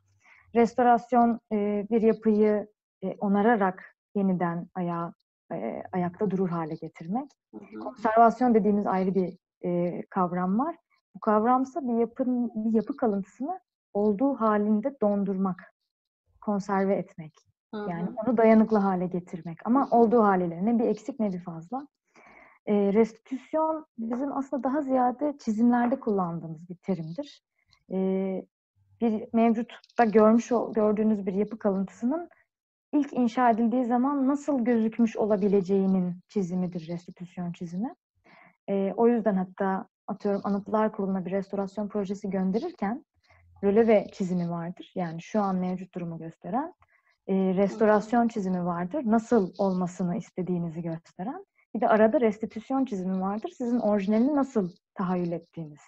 Restorasyon 0.54 1.40
e, 1.52 1.86
bir 1.90 2.02
yapıyı 2.02 2.66
e, 3.02 3.14
onararak 3.18 3.96
yeniden 4.14 4.66
ayağa, 4.74 5.12
e, 5.52 5.82
ayakta 5.92 6.30
durur 6.30 6.48
hale 6.48 6.74
getirmek. 6.74 7.30
Hı 7.54 7.58
hı. 7.58 7.80
Konservasyon 7.80 8.54
dediğimiz 8.54 8.86
ayrı 8.86 9.14
bir 9.14 9.38
e, 9.64 10.02
kavram 10.10 10.58
var. 10.58 10.76
Bu 11.14 11.20
kavramsa 11.20 11.88
bir 11.88 11.94
yapının 11.94 12.50
bir 12.54 12.72
yapı 12.72 12.96
kalıntısını 12.96 13.60
olduğu 13.94 14.34
halinde 14.34 14.96
dondurmak, 15.00 15.74
konserve 16.40 16.94
etmek. 16.94 17.34
Hı 17.74 17.80
hı. 17.80 17.90
Yani 17.90 18.08
onu 18.16 18.36
dayanıklı 18.36 18.78
hale 18.78 19.06
getirmek. 19.06 19.58
Ama 19.64 19.88
olduğu 19.90 20.22
haliyle 20.22 20.64
ne 20.64 20.78
bir 20.78 20.84
eksik 20.84 21.20
ne 21.20 21.32
bir 21.32 21.40
fazla. 21.40 21.86
E, 22.66 22.92
restitüsyon 22.92 23.86
bizim 23.98 24.36
aslında 24.36 24.64
daha 24.64 24.82
ziyade 24.82 25.38
çizimlerde 25.38 26.00
kullandığımız 26.00 26.68
bir 26.68 26.76
terimdir. 26.76 27.42
E, 27.92 27.98
bir 29.00 29.28
mevcutta 29.32 30.04
görmüş 30.04 30.48
gördüğünüz 30.74 31.26
bir 31.26 31.34
yapı 31.34 31.58
kalıntısının 31.58 32.28
ilk 32.92 33.12
inşa 33.12 33.50
edildiği 33.50 33.84
zaman 33.84 34.28
nasıl 34.28 34.64
gözükmüş 34.64 35.16
olabileceğinin 35.16 36.14
çizimidir 36.28 36.88
restitüsyon 36.88 37.52
çizimi. 37.52 37.94
E, 38.68 38.92
o 38.96 39.08
yüzden 39.08 39.34
hatta 39.34 39.88
atıyorum 40.12 40.40
Anıtlar 40.44 40.92
Kurulu'na 40.92 41.26
bir 41.26 41.30
restorasyon 41.30 41.88
projesi 41.88 42.30
gönderirken 42.30 43.04
röleve 43.64 44.06
çizimi 44.12 44.50
vardır. 44.50 44.92
Yani 44.94 45.22
şu 45.22 45.40
an 45.40 45.56
mevcut 45.56 45.94
durumu 45.94 46.18
gösteren. 46.18 46.74
E, 47.26 47.34
restorasyon 47.34 48.28
çizimi 48.28 48.64
vardır. 48.64 49.02
Nasıl 49.06 49.52
olmasını 49.58 50.16
istediğinizi 50.16 50.82
gösteren. 50.82 51.46
Bir 51.74 51.80
de 51.80 51.88
arada 51.88 52.20
restitüsyon 52.20 52.84
çizimi 52.84 53.20
vardır. 53.20 53.52
Sizin 53.58 53.78
orijinalini 53.78 54.36
nasıl 54.36 54.70
tahayyül 54.94 55.32
ettiğiniz. 55.32 55.80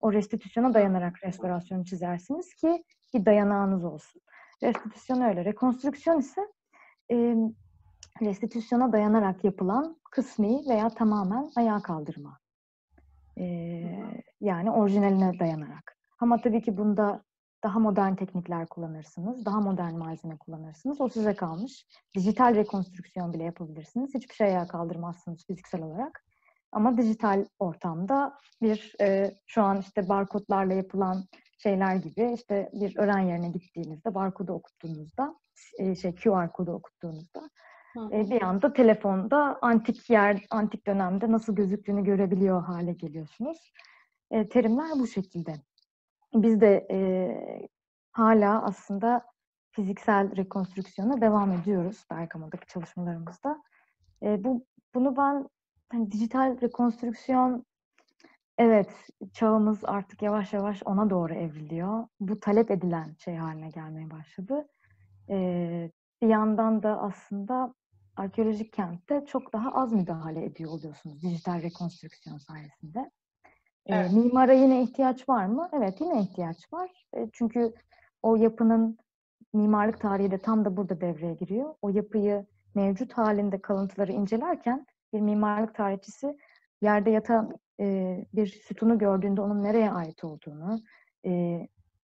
O 0.00 0.12
restitüsyona 0.12 0.74
dayanarak 0.74 1.24
restorasyon 1.24 1.84
çizersiniz 1.84 2.54
ki 2.54 2.84
bir 3.14 3.24
dayanağınız 3.24 3.84
olsun. 3.84 4.22
Restitüsyon 4.62 5.20
öyle. 5.20 5.44
Rekonstrüksiyon 5.44 6.18
ise 6.18 6.40
e, 7.10 7.36
restitüsyona 8.22 8.92
dayanarak 8.92 9.44
yapılan 9.44 9.96
kısmi 10.10 10.60
veya 10.68 10.88
tamamen 10.88 11.50
ayağa 11.56 11.82
kaldırma. 11.82 12.38
E, 13.38 13.44
yani 14.40 14.70
orijinaline 14.70 15.38
dayanarak. 15.38 15.96
Ama 16.20 16.40
tabii 16.40 16.62
ki 16.62 16.76
bunda 16.76 17.24
daha 17.64 17.78
modern 17.78 18.14
teknikler 18.14 18.66
kullanırsınız, 18.66 19.44
daha 19.44 19.60
modern 19.60 19.94
malzeme 19.94 20.36
kullanırsınız. 20.36 21.00
O 21.00 21.08
size 21.08 21.34
kalmış. 21.34 21.86
Dijital 22.14 22.54
rekonstrüksiyon 22.54 23.32
bile 23.32 23.44
yapabilirsiniz. 23.44 24.14
Hiçbir 24.14 24.34
şey 24.34 24.46
ayağa 24.46 24.66
kaldırmazsınız 24.66 25.46
fiziksel 25.46 25.82
olarak. 25.82 26.24
Ama 26.72 26.98
dijital 26.98 27.44
ortamda 27.58 28.38
bir 28.62 28.94
e, 29.00 29.34
şu 29.46 29.62
an 29.62 29.80
işte 29.80 30.08
barkodlarla 30.08 30.74
yapılan 30.74 31.24
şeyler 31.58 31.96
gibi 31.96 32.32
işte 32.34 32.70
bir 32.72 32.96
öğren 32.96 33.18
yerine 33.18 33.48
gittiğinizde 33.48 34.14
barkodu 34.14 34.52
okuttuğunuzda 34.52 35.34
e, 35.78 35.94
şey 35.94 36.14
QR 36.14 36.52
kodu 36.52 36.72
okuttuğunuzda 36.72 37.50
e, 38.12 38.30
bir 38.30 38.42
anda 38.42 38.72
telefonda 38.72 39.58
antik 39.62 40.10
yer, 40.10 40.46
antik 40.50 40.86
dönemde 40.86 41.32
nasıl 41.32 41.54
gözüktüğünü 41.54 42.04
görebiliyor 42.04 42.62
hale 42.62 42.92
geliyorsunuz. 42.92 43.72
E, 44.30 44.48
terimler 44.48 44.90
bu 44.98 45.06
şekilde. 45.06 45.54
Biz 46.34 46.60
de 46.60 46.86
e, 46.90 46.98
hala 48.12 48.62
aslında 48.62 49.22
fiziksel 49.70 50.36
rekonstrüksiyona 50.36 51.20
devam 51.20 51.52
ediyoruz 51.52 52.04
Bergama'daki 52.10 52.66
çalışmalarımızda. 52.66 53.62
E, 54.22 54.44
bu 54.44 54.66
bunu 54.94 55.16
ben 55.16 55.48
hani 55.88 56.12
dijital 56.12 56.60
rekonstrüksiyon 56.60 57.64
evet 58.58 58.90
çağımız 59.32 59.84
artık 59.84 60.22
yavaş 60.22 60.52
yavaş 60.52 60.82
ona 60.84 61.10
doğru 61.10 61.34
evriliyor. 61.34 62.06
Bu 62.20 62.40
talep 62.40 62.70
edilen 62.70 63.14
şey 63.18 63.36
haline 63.36 63.68
gelmeye 63.68 64.10
başladı. 64.10 64.68
E, 65.28 65.90
bir 66.22 66.28
yandan 66.28 66.82
da 66.82 67.00
aslında 67.00 67.74
arkeolojik 68.16 68.72
kentte 68.72 69.24
çok 69.26 69.52
daha 69.52 69.70
az 69.72 69.92
müdahale 69.92 70.44
ediyor 70.44 70.70
oluyorsunuz 70.70 71.22
dijital 71.22 71.62
rekonstrüksiyon 71.62 72.38
sayesinde. 72.38 73.10
Evet. 73.86 74.12
E, 74.12 74.14
mimara 74.14 74.52
yine 74.52 74.82
ihtiyaç 74.82 75.28
var 75.28 75.46
mı? 75.46 75.68
Evet 75.72 76.00
yine 76.00 76.20
ihtiyaç 76.20 76.72
var. 76.72 77.06
E, 77.16 77.28
çünkü 77.32 77.74
o 78.22 78.36
yapının 78.36 78.98
mimarlık 79.52 80.00
tarihi 80.00 80.30
de 80.30 80.38
tam 80.38 80.64
da 80.64 80.76
burada 80.76 81.00
devreye 81.00 81.34
giriyor. 81.34 81.74
O 81.82 81.88
yapıyı 81.88 82.46
mevcut 82.74 83.12
halinde 83.12 83.60
kalıntıları 83.60 84.12
incelerken 84.12 84.86
bir 85.12 85.20
mimarlık 85.20 85.74
tarihçisi 85.74 86.36
yerde 86.82 87.10
yatan 87.10 87.58
e, 87.80 88.16
bir 88.32 88.46
sütunu 88.46 88.98
gördüğünde 88.98 89.40
onun 89.40 89.62
nereye 89.62 89.90
ait 89.90 90.24
olduğunu, 90.24 90.80
e, 91.26 91.60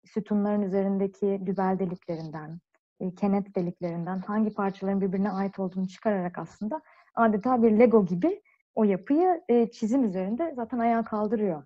sütunların 0.05 0.61
üzerindeki 0.61 1.41
dübel 1.45 1.79
deliklerinden, 1.79 2.59
e, 2.99 3.15
kenet 3.15 3.55
deliklerinden 3.55 4.19
hangi 4.19 4.53
parçaların 4.53 5.01
birbirine 5.01 5.31
ait 5.31 5.59
olduğunu 5.59 5.87
çıkararak 5.87 6.37
aslında 6.37 6.81
adeta 7.15 7.63
bir 7.63 7.79
Lego 7.79 8.05
gibi 8.05 8.41
o 8.75 8.83
yapıyı 8.83 9.41
e, 9.49 9.71
çizim 9.71 10.03
üzerinde 10.03 10.53
zaten 10.55 10.79
ayağa 10.79 11.03
kaldırıyor. 11.03 11.63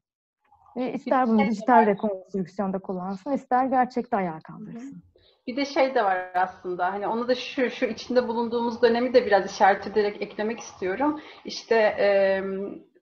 Ve 0.75 0.93
ister 0.93 1.27
bunu 1.27 1.39
şey 1.39 1.49
dijital 1.49 1.85
rekonstrüksiyonda 1.85 2.79
kullansın, 2.79 3.31
ister 3.31 3.65
gerçekte 3.65 4.17
ayağa 4.17 4.39
kaldırsın. 4.39 5.03
Bir 5.47 5.55
de 5.55 5.65
şey 5.65 5.95
de 5.95 6.03
var 6.03 6.31
aslında 6.35 6.93
hani 6.93 7.07
onu 7.07 7.27
da 7.27 7.35
şu 7.35 7.69
şu 7.69 7.85
içinde 7.85 8.27
bulunduğumuz 8.27 8.81
dönemi 8.81 9.13
de 9.13 9.25
biraz 9.25 9.51
işaret 9.51 9.87
ederek 9.87 10.21
eklemek 10.21 10.59
istiyorum. 10.59 11.19
İşte 11.45 11.75
e, 11.75 12.43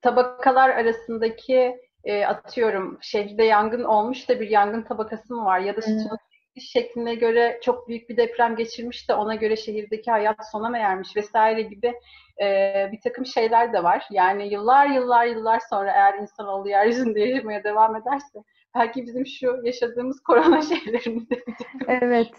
tabakalar 0.02 0.70
arasındaki 0.70 1.78
e, 2.04 2.26
atıyorum 2.26 2.98
şehirde 3.02 3.44
yangın 3.44 3.84
olmuş 3.84 4.30
da 4.30 4.40
bir 4.40 4.50
yangın 4.50 4.82
tabakası 4.82 5.34
mı 5.34 5.46
var 5.46 5.60
ya 5.60 5.78
da 5.78 5.82
sütunun 5.82 6.18
şekline 6.60 7.16
göre 7.16 7.60
çok 7.64 7.88
büyük 7.88 8.10
bir 8.10 8.18
deprem 8.18 8.56
geçirmiş 8.56 9.10
de 9.10 9.14
ona 9.14 9.36
göre 9.36 9.56
şehirdeki 9.56 10.12
hayat 10.12 10.52
sona 10.52 10.70
mı 10.70 10.78
ermiş 10.78 11.16
vesaire 11.16 11.62
gibi 11.62 11.94
e, 12.42 12.90
bir 12.92 13.02
takım 13.02 13.26
şeyler 13.26 13.74
de 13.74 13.84
var. 13.84 14.08
Yani 14.12 14.54
yıllar 14.54 14.88
yıllar 14.88 15.26
yıllar 15.26 15.60
sonra 15.70 15.92
eğer 15.92 16.14
insanoğlu 16.14 16.70
yeryüzünde 16.70 17.20
yaşamaya 17.20 17.64
devam 17.64 17.96
ederse 17.96 18.40
belki 18.76 19.04
bizim 19.06 19.26
şu 19.26 19.62
yaşadığımız 19.64 20.24
korona 20.24 20.62
şeylerimizde 20.76 21.44
Evet. 21.88 22.32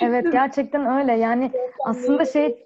Evet 0.00 0.32
gerçekten 0.32 0.98
öyle. 0.98 1.12
Yani 1.12 1.50
aslında 1.84 2.24
şey 2.24 2.64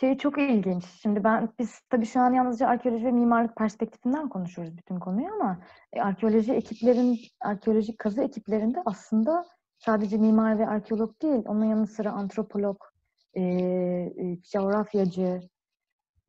şey 0.00 0.18
çok 0.18 0.38
ilginç. 0.38 0.84
Şimdi 0.84 1.24
ben 1.24 1.48
biz 1.58 1.80
tabii 1.90 2.06
şu 2.06 2.20
an 2.20 2.32
yalnızca 2.32 2.68
arkeoloji 2.68 3.04
ve 3.04 3.12
mimarlık 3.12 3.56
perspektifinden 3.56 4.28
konuşuyoruz 4.28 4.76
bütün 4.76 4.98
konuyu 4.98 5.32
ama 5.32 5.60
e, 5.92 6.00
arkeoloji 6.00 6.52
ekiplerin 6.52 7.18
arkeolojik 7.40 7.98
kazı 7.98 8.22
ekiplerinde 8.22 8.82
aslında 8.84 9.44
sadece 9.78 10.16
mimar 10.16 10.58
ve 10.58 10.68
arkeolog 10.68 11.22
değil, 11.22 11.42
onun 11.46 11.64
yanı 11.64 11.86
sıra 11.86 12.12
antropolog, 12.12 12.76
e, 13.34 13.42
e, 13.42 14.42
coğrafyacı, 14.52 15.40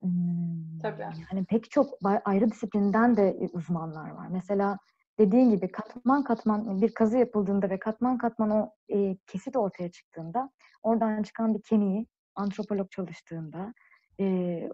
hmm, 0.01 0.79
Tabii. 0.81 1.01
yani 1.01 1.45
pek 1.45 1.71
çok 1.71 1.87
ayrı 2.25 2.51
disiplinden 2.51 3.17
de 3.17 3.29
e, 3.29 3.49
uzmanlar 3.53 4.09
var. 4.09 4.27
Mesela 4.27 4.77
dediğin 5.19 5.49
gibi 5.49 5.71
katman 5.71 6.23
katman 6.23 6.81
bir 6.81 6.93
kazı 6.93 7.17
yapıldığında 7.17 7.69
ve 7.69 7.79
katman 7.79 8.17
katman 8.17 8.51
o 8.51 8.71
e, 8.89 9.17
kesit 9.27 9.55
ortaya 9.55 9.91
çıktığında 9.91 10.49
oradan 10.83 11.23
çıkan 11.23 11.53
bir 11.55 11.61
kemiği 11.61 12.07
antropolog 12.41 12.91
çalıştığında 12.91 13.73
e, 14.19 14.69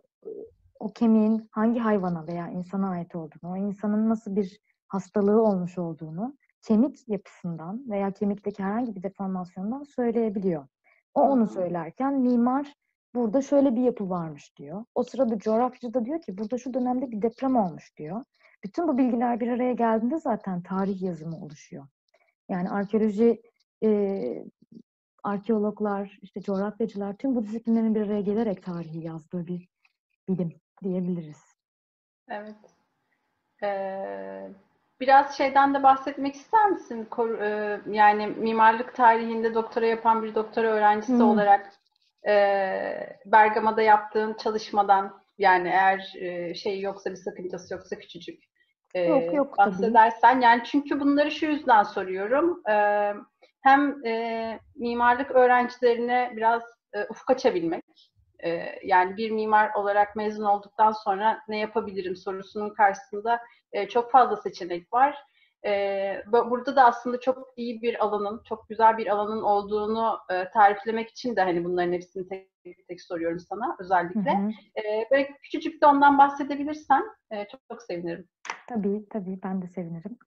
o 0.79 0.93
kemiğin 0.93 1.49
hangi 1.51 1.79
hayvana 1.79 2.27
veya 2.27 2.49
insana 2.49 2.89
ait 2.89 3.15
olduğunu, 3.15 3.51
o 3.51 3.57
insanın 3.57 4.09
nasıl 4.09 4.35
bir 4.35 4.59
hastalığı 4.87 5.41
olmuş 5.41 5.77
olduğunu 5.77 6.37
kemik 6.61 7.09
yapısından 7.09 7.83
veya 7.89 8.11
kemikteki 8.11 8.63
herhangi 8.63 8.95
bir 8.95 9.03
deformasyondan 9.03 9.83
söyleyebiliyor. 9.83 10.67
O 11.13 11.21
onu 11.21 11.47
söylerken 11.47 12.19
mimar 12.19 12.73
burada 13.15 13.41
şöyle 13.41 13.75
bir 13.75 13.81
yapı 13.81 14.09
varmış 14.09 14.57
diyor. 14.57 14.85
O 14.95 15.03
sırada 15.03 15.39
coğrafyacı 15.39 15.93
da 15.93 16.05
diyor 16.05 16.21
ki 16.21 16.37
burada 16.37 16.57
şu 16.57 16.73
dönemde 16.73 17.11
bir 17.11 17.21
deprem 17.21 17.55
olmuş 17.55 17.97
diyor. 17.97 18.23
Bütün 18.63 18.87
bu 18.87 18.97
bilgiler 18.97 19.39
bir 19.39 19.47
araya 19.47 19.73
geldiğinde 19.73 20.17
zaten 20.17 20.63
tarih 20.63 21.01
yazımı 21.01 21.45
oluşuyor. 21.45 21.87
Yani 22.49 22.69
arkeoloji 22.69 23.41
e, 23.83 23.89
arkeologlar, 25.27 26.17
işte 26.21 26.41
coğrafyacılar 26.41 27.17
tüm 27.17 27.35
bu 27.35 27.43
disiplinlerin 27.43 27.95
bir 27.95 28.01
araya 28.01 28.21
gelerek 28.21 28.63
tarihi 28.63 29.05
yazdığı 29.05 29.47
bir 29.47 29.69
bilim 30.29 30.61
diyebiliriz. 30.83 31.41
Evet. 32.29 32.55
Ee, 33.63 34.49
biraz 34.99 35.37
şeyden 35.37 35.73
de 35.73 35.83
bahsetmek 35.83 36.35
ister 36.35 36.69
misin? 36.69 37.07
Kor, 37.09 37.39
e, 37.39 37.81
yani 37.91 38.27
mimarlık 38.27 38.95
tarihinde 38.95 39.53
doktora 39.53 39.85
yapan 39.85 40.23
bir 40.23 40.35
doktora 40.35 40.67
öğrencisi 40.67 41.13
hmm. 41.13 41.29
olarak 41.29 41.73
e, 42.27 42.33
Bergama'da 43.25 43.81
yaptığın 43.81 44.33
çalışmadan 44.33 45.21
yani 45.37 45.67
eğer 45.67 46.13
e, 46.15 46.53
şey 46.53 46.81
yoksa 46.81 47.11
bir 47.11 47.15
sakıncası 47.15 47.73
yoksa 47.73 47.95
küçücük 47.95 48.43
e, 48.93 49.01
yok, 49.01 49.33
yok, 49.33 49.57
bahsedersen. 49.57 50.33
Tabii. 50.33 50.43
Yani 50.43 50.63
çünkü 50.65 50.99
bunları 50.99 51.31
şu 51.31 51.45
yüzden 51.45 51.83
soruyorum. 51.83 52.61
E, 52.69 53.13
hem 53.67 54.05
e, 54.05 54.59
mimarlık 54.75 55.31
öğrencilerine 55.31 56.33
biraz 56.35 56.63
e, 56.93 57.03
ufuk 57.09 57.31
açabilmek, 57.31 58.11
e, 58.43 58.49
yani 58.83 59.17
bir 59.17 59.31
mimar 59.31 59.73
olarak 59.73 60.15
mezun 60.15 60.45
olduktan 60.45 60.91
sonra 60.91 61.39
ne 61.47 61.59
yapabilirim 61.59 62.15
sorusunun 62.15 62.69
karşısında 62.69 63.39
e, 63.71 63.87
çok 63.87 64.11
fazla 64.11 64.35
seçenek 64.35 64.93
var. 64.93 65.17
E, 65.65 65.71
burada 66.31 66.75
da 66.75 66.85
aslında 66.85 67.19
çok 67.19 67.53
iyi 67.57 67.81
bir 67.81 68.03
alanın, 68.05 68.41
çok 68.43 68.69
güzel 68.69 68.97
bir 68.97 69.07
alanın 69.07 69.41
olduğunu 69.41 70.17
e, 70.31 70.49
tariflemek 70.49 71.09
için 71.09 71.35
de 71.35 71.41
hani 71.41 71.63
bunların 71.63 71.93
hepsini 71.93 72.27
tek 72.27 72.47
tek 72.87 73.01
soruyorum 73.01 73.39
sana 73.39 73.75
özellikle. 73.79 74.37
Hı 74.37 74.47
hı. 74.47 74.51
E, 74.81 75.07
böyle 75.11 75.27
küçücük 75.43 75.81
de 75.81 75.85
ondan 75.85 76.17
bahsedebilirsen 76.17 77.03
e, 77.31 77.47
çok, 77.47 77.61
çok 77.71 77.81
sevinirim. 77.81 78.27
Tabii, 78.67 79.05
tabii 79.09 79.39
ben 79.43 79.61
de 79.61 79.67
sevinirim. 79.67 80.17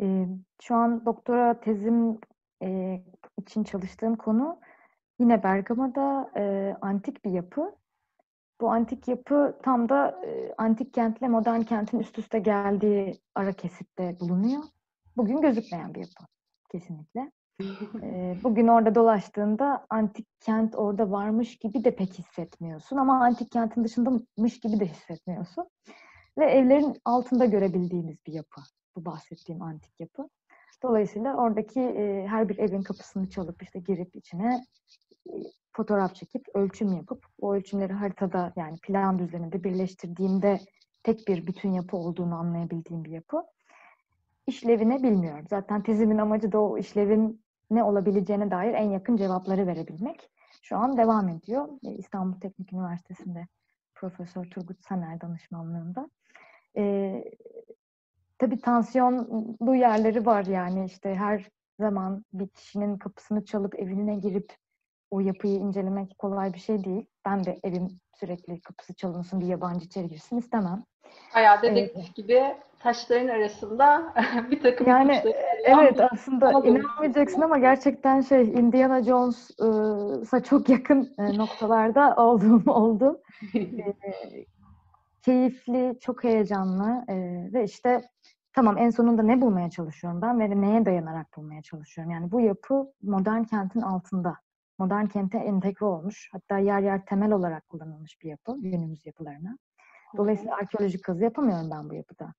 E, 0.00 0.26
şu 0.62 0.74
an 0.74 1.06
doktora 1.06 1.60
tezim 1.60 2.18
e, 2.62 3.00
için 3.40 3.64
çalıştığım 3.64 4.16
konu 4.16 4.60
yine 5.18 5.42
Bergama'da 5.42 6.30
e, 6.36 6.76
antik 6.80 7.24
bir 7.24 7.30
yapı. 7.30 7.74
Bu 8.60 8.70
antik 8.70 9.08
yapı 9.08 9.58
tam 9.62 9.88
da 9.88 10.20
e, 10.26 10.54
antik 10.58 10.94
kentle 10.94 11.28
modern 11.28 11.60
kentin 11.60 11.98
üst 11.98 12.18
üste 12.18 12.38
geldiği 12.38 13.20
ara 13.34 13.52
kesitte 13.52 14.16
bulunuyor. 14.20 14.62
Bugün 15.16 15.40
gözükmeyen 15.40 15.94
bir 15.94 16.00
yapı 16.00 16.24
kesinlikle. 16.72 17.32
e, 18.02 18.36
bugün 18.44 18.68
orada 18.68 18.94
dolaştığında 18.94 19.86
antik 19.90 20.26
kent 20.40 20.74
orada 20.76 21.10
varmış 21.10 21.58
gibi 21.58 21.84
de 21.84 21.96
pek 21.96 22.18
hissetmiyorsun 22.18 22.96
ama 22.96 23.24
antik 23.24 23.50
kentin 23.50 23.84
dışındamış 23.84 24.60
gibi 24.60 24.80
de 24.80 24.86
hissetmiyorsun. 24.86 25.68
Ve 26.38 26.44
evlerin 26.44 26.96
altında 27.04 27.44
görebildiğimiz 27.44 28.16
bir 28.26 28.32
yapı 28.32 28.60
bu 28.96 29.04
bahsettiğim 29.04 29.62
antik 29.62 30.00
yapı. 30.00 30.28
Dolayısıyla 30.82 31.36
oradaki 31.36 31.80
e, 31.80 32.26
her 32.26 32.48
bir 32.48 32.58
evin 32.58 32.82
kapısını 32.82 33.30
çalıp 33.30 33.62
işte 33.62 33.78
girip 33.78 34.16
içine 34.16 34.64
e, 35.26 35.32
fotoğraf 35.72 36.14
çekip 36.14 36.48
ölçüm 36.54 36.92
yapıp 36.92 37.26
o 37.40 37.54
ölçümleri 37.54 37.92
haritada 37.92 38.52
yani 38.56 38.78
plan 38.82 39.18
düzeninde 39.18 39.64
birleştirdiğimde 39.64 40.60
tek 41.02 41.28
bir 41.28 41.46
bütün 41.46 41.72
yapı 41.72 41.96
olduğunu 41.96 42.34
anlayabildiğim 42.34 43.04
bir 43.04 43.10
yapı. 43.10 43.42
İşlevine 44.46 45.02
bilmiyorum. 45.02 45.44
Zaten 45.50 45.82
tezimin 45.82 46.18
amacı 46.18 46.52
da 46.52 46.60
o 46.60 46.78
işlevin 46.78 47.42
ne 47.70 47.84
olabileceğine 47.84 48.50
dair 48.50 48.74
en 48.74 48.90
yakın 48.90 49.16
cevapları 49.16 49.66
verebilmek. 49.66 50.30
Şu 50.62 50.76
an 50.76 50.96
devam 50.96 51.28
ediyor. 51.28 51.68
E, 51.84 51.90
İstanbul 51.90 52.40
Teknik 52.40 52.72
Üniversitesi'nde 52.72 53.46
Profesör 53.94 54.44
Turgut 54.44 54.84
Saner 54.84 55.20
danışmanlığında. 55.20 56.10
Ee, 56.76 57.24
tabii 58.42 58.60
tansiyonlu 58.60 59.74
yerleri 59.74 60.26
var 60.26 60.44
yani 60.44 60.84
işte 60.84 61.14
her 61.14 61.48
zaman 61.80 62.24
bir 62.32 62.48
kişinin 62.48 62.98
kapısını 62.98 63.44
çalıp 63.44 63.78
evine 63.78 64.14
girip 64.14 64.52
o 65.10 65.20
yapıyı 65.20 65.54
incelemek 65.54 66.18
kolay 66.18 66.52
bir 66.52 66.58
şey 66.58 66.84
değil. 66.84 67.06
Ben 67.26 67.44
de 67.44 67.60
evim 67.64 67.88
sürekli 68.14 68.60
kapısı 68.60 68.94
çalınsın, 68.94 69.40
bir 69.40 69.46
yabancı 69.46 69.86
içeri 69.86 70.08
girsin 70.08 70.36
istemem. 70.38 70.84
Bayağı 71.34 71.62
dedektif 71.62 72.04
evet. 72.04 72.14
gibi 72.14 72.42
taşların 72.78 73.28
arasında 73.28 74.14
bir 74.50 74.62
takım 74.62 74.86
yani 74.86 75.22
evet 75.64 76.00
aslında 76.12 76.48
Anladım. 76.48 76.76
inanmayacaksın 76.76 77.40
ama 77.40 77.58
gerçekten 77.58 78.20
şey 78.20 78.42
Indiana 78.42 79.02
Jones'a 79.02 80.42
çok 80.42 80.68
yakın 80.68 81.14
noktalarda 81.18 82.14
olduğum 82.16 82.70
oldu. 82.70 83.22
keyifli, 85.22 85.98
çok 86.00 86.24
heyecanlı 86.24 87.04
ve 87.52 87.64
işte 87.64 88.02
tamam 88.52 88.78
en 88.78 88.90
sonunda 88.90 89.22
ne 89.22 89.40
bulmaya 89.40 89.70
çalışıyorum 89.70 90.22
ben 90.22 90.40
ve 90.40 90.60
neye 90.60 90.86
dayanarak 90.86 91.36
bulmaya 91.36 91.62
çalışıyorum. 91.62 92.12
Yani 92.12 92.32
bu 92.32 92.40
yapı 92.40 92.92
modern 93.02 93.42
kentin 93.42 93.80
altında 93.80 94.36
modern 94.78 95.06
kente 95.06 95.38
entegre 95.38 95.86
olmuş. 95.86 96.28
Hatta 96.32 96.58
yer 96.58 96.80
yer 96.80 97.04
temel 97.06 97.32
olarak 97.32 97.68
kullanılmış 97.68 98.22
bir 98.22 98.28
yapı 98.28 98.60
günümüz 98.60 99.06
yapılarına. 99.06 99.58
Dolayısıyla 100.16 100.56
arkeolojik 100.56 101.04
kazı 101.04 101.24
yapamıyorum 101.24 101.70
ben 101.70 101.90
bu 101.90 101.94
yapıda. 101.94 102.34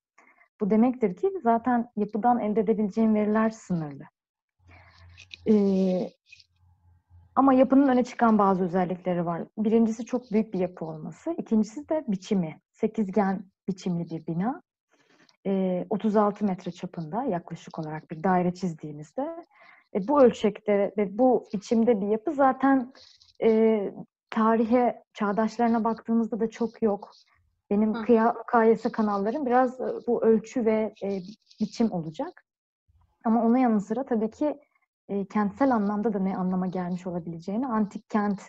Bu 0.61 0.69
demektir 0.69 1.15
ki 1.15 1.31
zaten 1.43 1.91
yapıdan 1.95 2.39
elde 2.39 2.61
edebileceğim 2.61 3.15
veriler 3.15 3.49
sınırlı. 3.49 4.03
Ee, 5.49 6.09
ama 7.35 7.53
yapının 7.53 7.87
öne 7.87 8.03
çıkan 8.03 8.37
bazı 8.37 8.63
özellikleri 8.63 9.25
var. 9.25 9.43
Birincisi 9.57 10.05
çok 10.05 10.31
büyük 10.31 10.53
bir 10.53 10.59
yapı 10.59 10.85
olması. 10.85 11.35
İkincisi 11.37 11.89
de 11.89 12.05
biçimi. 12.07 12.61
Sekizgen 12.83 13.45
biçimli 13.67 14.09
bir 14.09 14.27
bina. 14.27 14.61
Ee, 15.45 15.85
36 15.89 16.45
metre 16.45 16.71
çapında 16.71 17.23
yaklaşık 17.23 17.79
olarak 17.79 18.11
bir 18.11 18.23
daire 18.23 18.53
çizdiğimizde 18.53 19.45
e, 19.95 20.07
bu 20.07 20.21
ölçekte 20.21 20.93
ve 20.97 21.17
bu 21.17 21.47
biçimde 21.53 22.01
bir 22.01 22.07
yapı 22.07 22.33
zaten 22.33 22.93
e, 23.43 23.91
tarihe, 24.29 25.03
çağdaşlarına 25.13 25.83
baktığımızda 25.83 26.39
da 26.39 26.49
çok 26.49 26.81
yok. 26.81 27.11
Benim 27.69 27.93
kıya, 27.93 28.33
mukayese 28.33 28.91
kanallarım 28.91 29.45
biraz 29.45 29.81
e, 29.81 29.85
bu 30.07 30.23
ölçü 30.23 30.65
ve 30.65 30.93
e, 31.03 31.19
biçim 31.59 31.91
olacak. 31.91 32.45
Ama 33.25 33.45
onun 33.45 33.57
yanı 33.57 33.81
sıra 33.81 34.05
tabii 34.05 34.31
ki 34.31 34.59
e, 35.09 35.25
kentsel 35.25 35.75
anlamda 35.75 36.13
da 36.13 36.19
ne 36.19 36.37
anlama 36.37 36.67
gelmiş 36.67 37.07
olabileceğini 37.07 37.67
antik 37.67 38.09
kent 38.09 38.41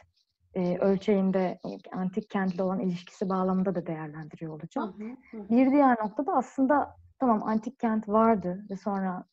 e, 0.55 0.79
ölçeğinde, 0.79 1.59
antik 1.93 2.31
kentle 2.31 2.63
olan 2.63 2.81
ilişkisi 2.81 3.29
bağlamında 3.29 3.75
da 3.75 3.87
değerlendiriyor 3.87 4.53
olacağım. 4.53 4.95
Hı 4.99 5.37
hı 5.37 5.43
hı. 5.43 5.49
Bir 5.49 5.71
diğer 5.71 5.97
nokta 6.03 6.27
da 6.27 6.33
aslında 6.33 6.97
tamam 7.19 7.43
antik 7.43 7.79
kent 7.79 8.09
vardı 8.09 8.65
ve 8.71 8.77
sonra 8.77 9.25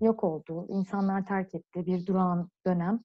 yok 0.00 0.24
oldu, 0.24 0.66
insanlar 0.68 1.26
terk 1.26 1.54
etti, 1.54 1.86
bir 1.86 2.06
durağan 2.06 2.50
dönem 2.66 3.00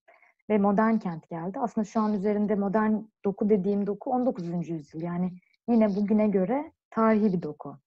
ve 0.50 0.58
modern 0.58 0.98
kent 0.98 1.30
geldi. 1.30 1.60
Aslında 1.60 1.86
şu 1.86 2.02
an 2.02 2.14
üzerinde 2.14 2.56
modern 2.56 2.94
doku 3.26 3.50
dediğim 3.50 3.88
doku 3.88 4.12
19. 4.12 4.70
yüzyıl. 4.70 5.02
Yani 5.02 5.32
yine 5.70 5.96
bugüne 5.96 6.28
göre 6.28 6.72
tarihi 6.90 7.34
bir 7.34 7.42
doku. 7.42 7.78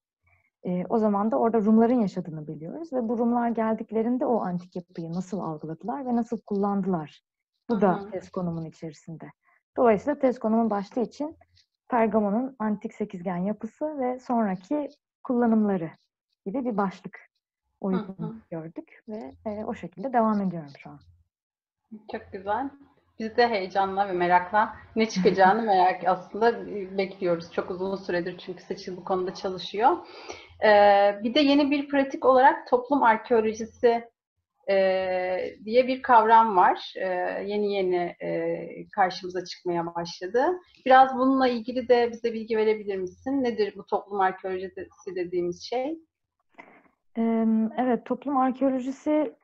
E, 0.66 0.86
o 0.88 0.98
zaman 0.98 1.30
da 1.30 1.38
orada 1.38 1.60
Rumların 1.60 2.00
yaşadığını 2.00 2.46
biliyoruz 2.46 2.92
ve 2.92 3.08
bu 3.08 3.18
Rumlar 3.18 3.48
geldiklerinde 3.48 4.26
o 4.26 4.40
antik 4.40 4.76
yapıyı 4.76 5.12
nasıl 5.12 5.40
algıladılar 5.40 6.06
ve 6.06 6.16
nasıl 6.16 6.40
kullandılar. 6.40 7.22
Bu 7.70 7.80
da 7.80 8.10
test 8.12 8.30
konumun 8.30 8.64
içerisinde. 8.64 9.26
Dolayısıyla 9.76 10.18
test 10.18 10.38
konumun 10.38 10.70
başlığı 10.70 11.02
için 11.02 11.36
Pergamon'un 11.88 12.56
antik 12.58 12.94
sekizgen 12.94 13.36
yapısı 13.36 13.98
ve 13.98 14.18
sonraki 14.18 14.88
kullanımları 15.24 15.90
gibi 16.46 16.64
bir 16.64 16.76
başlık 16.76 17.30
uygun 17.80 18.42
gördük 18.50 19.02
ve 19.08 19.34
e, 19.46 19.64
o 19.64 19.74
şekilde 19.74 20.12
devam 20.12 20.42
ediyorum 20.42 20.70
şu 20.78 20.90
an. 20.90 21.00
Çok 22.12 22.32
güzel. 22.32 22.70
Biz 23.18 23.36
de 23.36 23.48
heyecanla 23.48 24.08
ve 24.08 24.12
merakla 24.12 24.76
ne 24.96 25.08
çıkacağını 25.08 25.62
merak 25.66 26.04
aslında 26.06 26.66
bekliyoruz. 26.98 27.52
Çok 27.52 27.70
uzun 27.70 27.96
süredir 27.96 28.38
çünkü 28.38 28.62
Seçil 28.62 28.96
bu 28.96 29.04
konuda 29.04 29.34
çalışıyor. 29.34 29.96
Ee, 30.64 31.20
bir 31.22 31.34
de 31.34 31.40
yeni 31.40 31.70
bir 31.70 31.88
pratik 31.88 32.24
olarak 32.24 32.68
toplum 32.68 33.02
arkeolojisi 33.02 34.08
e, 34.70 35.56
diye 35.64 35.86
bir 35.86 36.02
kavram 36.02 36.56
var. 36.56 36.92
E, 36.96 37.06
yeni 37.46 37.72
yeni 37.74 38.16
e, 38.20 38.88
karşımıza 38.88 39.44
çıkmaya 39.44 39.94
başladı. 39.94 40.44
Biraz 40.86 41.14
bununla 41.14 41.48
ilgili 41.48 41.88
de 41.88 42.10
bize 42.12 42.32
bilgi 42.32 42.56
verebilir 42.56 42.96
misin? 42.96 43.44
Nedir 43.44 43.74
bu 43.76 43.86
toplum 43.86 44.20
arkeolojisi 44.20 45.16
dediğimiz 45.16 45.62
şey? 45.62 45.98
Evet, 47.78 48.04
toplum 48.04 48.36
arkeolojisi 48.36 49.34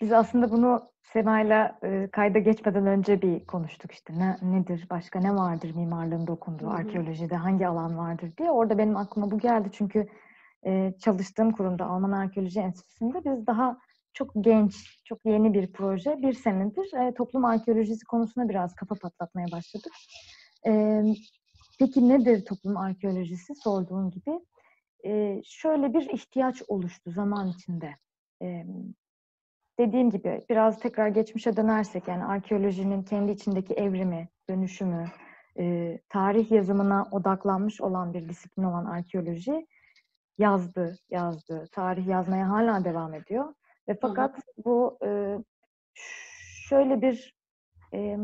biz 0.00 0.12
aslında 0.12 0.50
bunu 0.50 0.82
Sema'yla 1.02 1.78
kayda 2.12 2.38
geçmeden 2.38 2.86
önce 2.86 3.22
bir 3.22 3.46
konuştuk 3.46 3.92
işte 3.92 4.12
ne, 4.18 4.36
nedir, 4.42 4.86
başka 4.90 5.20
ne 5.20 5.34
vardır 5.34 5.74
mimarlığın 5.74 6.26
dokunduğu, 6.26 6.70
arkeolojide 6.70 7.36
hangi 7.36 7.66
alan 7.66 7.98
vardır 7.98 8.32
diye. 8.38 8.50
Orada 8.50 8.78
benim 8.78 8.96
aklıma 8.96 9.30
bu 9.30 9.38
geldi 9.38 9.68
çünkü 9.72 10.08
çalıştığım 11.00 11.52
kurumda 11.52 11.86
Alman 11.86 12.12
Arkeoloji 12.12 12.60
Enstitüsü'nde 12.60 13.24
biz 13.24 13.46
daha 13.46 13.78
çok 14.12 14.32
genç, 14.40 15.02
çok 15.04 15.18
yeni 15.24 15.54
bir 15.54 15.72
proje, 15.72 16.22
bir 16.22 16.32
senedir 16.32 17.14
toplum 17.14 17.44
arkeolojisi 17.44 18.04
konusuna 18.04 18.48
biraz 18.48 18.74
kafa 18.74 18.94
patlatmaya 18.94 19.46
başladık. 19.52 19.92
Peki 21.78 22.08
nedir 22.08 22.44
toplum 22.44 22.76
arkeolojisi 22.76 23.54
sorduğun 23.54 24.10
gibi? 24.10 24.40
Ee, 25.04 25.40
şöyle 25.44 25.94
bir 25.94 26.10
ihtiyaç 26.10 26.62
oluştu 26.68 27.10
zaman 27.10 27.48
içinde. 27.48 27.94
Ee, 28.42 28.64
dediğim 29.78 30.10
gibi 30.10 30.44
biraz 30.50 30.80
tekrar 30.80 31.08
geçmişe 31.08 31.56
dönersek 31.56 32.08
yani 32.08 32.24
arkeolojinin 32.24 33.02
kendi 33.02 33.32
içindeki 33.32 33.74
evrimi, 33.74 34.28
dönüşümü, 34.48 35.04
e, 35.58 35.98
tarih 36.08 36.50
yazımına 36.50 37.04
odaklanmış 37.10 37.80
olan 37.80 38.14
bir 38.14 38.28
disiplin 38.28 38.62
olan 38.62 38.84
arkeoloji 38.84 39.66
yazdı, 40.38 40.98
yazdı. 41.10 41.64
Tarih 41.72 42.06
yazmaya 42.06 42.48
hala 42.48 42.84
devam 42.84 43.14
ediyor. 43.14 43.54
Ve 43.88 43.98
fakat 44.00 44.34
hı 44.34 44.36
hı. 44.36 44.64
bu 44.64 44.98
e, 45.04 45.38
şöyle 46.68 47.02
bir 47.02 47.34
e, 47.94 48.18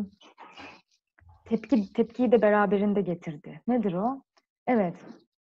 tepki 1.45 1.93
tepkiyi 1.93 2.33
de 2.33 2.43
beraberinde 2.43 3.01
getirdi. 3.01 3.61
Nedir 3.69 3.93
o? 3.93 4.23
Evet, 4.67 4.95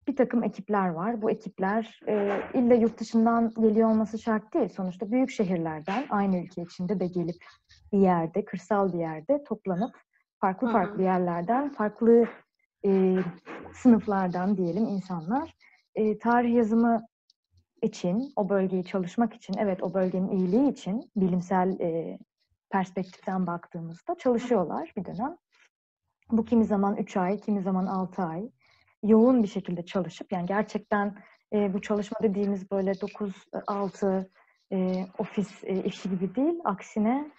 bir 0.09 0.17
takım 0.17 0.45
ekipler 0.45 0.89
var. 0.89 1.23
Bu 1.23 1.31
ekipler 1.31 2.01
e, 2.09 2.41
illa 2.55 2.75
yurt 2.75 3.01
dışından 3.01 3.51
geliyor 3.51 3.91
olması 3.91 4.19
şart 4.19 4.55
değil. 4.55 4.69
Sonuçta 4.69 5.11
büyük 5.11 5.31
şehirlerden 5.31 6.05
aynı 6.11 6.39
ülke 6.39 6.63
içinde 6.63 7.01
de 7.01 7.07
gelip 7.07 7.45
bir 7.93 7.99
yerde, 7.99 8.45
kırsal 8.45 8.93
bir 8.93 8.99
yerde 8.99 9.45
toplanıp 9.45 9.95
farklı 10.39 10.67
Hı-hı. 10.67 10.73
farklı 10.73 11.03
yerlerden, 11.03 11.73
farklı 11.73 12.25
e, 12.85 13.17
sınıflardan 13.75 14.57
diyelim 14.57 14.85
insanlar 14.85 15.55
e, 15.95 16.19
tarih 16.19 16.55
yazımı 16.55 17.07
için, 17.83 18.33
o 18.37 18.49
bölgeyi 18.49 18.85
çalışmak 18.85 19.35
için, 19.35 19.55
evet 19.59 19.83
o 19.83 19.95
bölgenin 19.95 20.31
iyiliği 20.31 20.71
için 20.71 21.11
bilimsel 21.17 21.81
e, 21.81 22.19
perspektiften 22.71 23.47
baktığımızda 23.47 24.15
çalışıyorlar 24.15 24.93
bir 24.97 25.05
dönem. 25.05 25.37
Bu 26.31 26.45
kimi 26.45 26.65
zaman 26.65 26.97
3 26.97 27.17
ay, 27.17 27.41
kimi 27.41 27.63
zaman 27.63 27.87
6 27.87 28.23
ay 28.23 28.51
yoğun 29.03 29.43
bir 29.43 29.49
şekilde 29.49 29.85
çalışıp 29.85 30.33
yani 30.33 30.47
gerçekten 30.47 31.15
e, 31.53 31.75
bu 31.75 31.81
çalışma 31.81 32.19
dediğimiz 32.23 32.71
böyle 32.71 32.91
9-6 32.91 34.27
e, 34.73 35.07
ofis 35.19 35.65
e, 35.65 35.85
işi 35.85 36.11
gibi 36.11 36.35
değil. 36.35 36.61
Aksine 36.65 37.31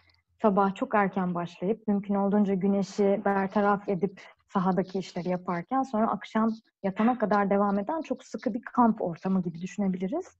sabah 0.42 0.76
çok 0.76 0.96
erken 0.96 1.36
başlayıp 1.36 1.88
mümkün 1.88 2.16
olduğunca 2.16 2.54
güneşi 2.54 3.22
bertaraf 3.26 3.89
edip 3.89 4.22
sahadaki 4.54 5.00
işleri 5.00 5.30
yaparken 5.30 5.84
sonra 5.84 6.12
akşam 6.12 6.54
yatana 6.84 7.18
kadar 7.18 7.50
devam 7.50 7.80
eden 7.80 8.02
çok 8.02 8.24
sıkı 8.24 8.54
bir 8.54 8.62
kamp 8.62 9.02
ortamı 9.02 9.44
gibi 9.44 9.62
düşünebiliriz. 9.62 10.38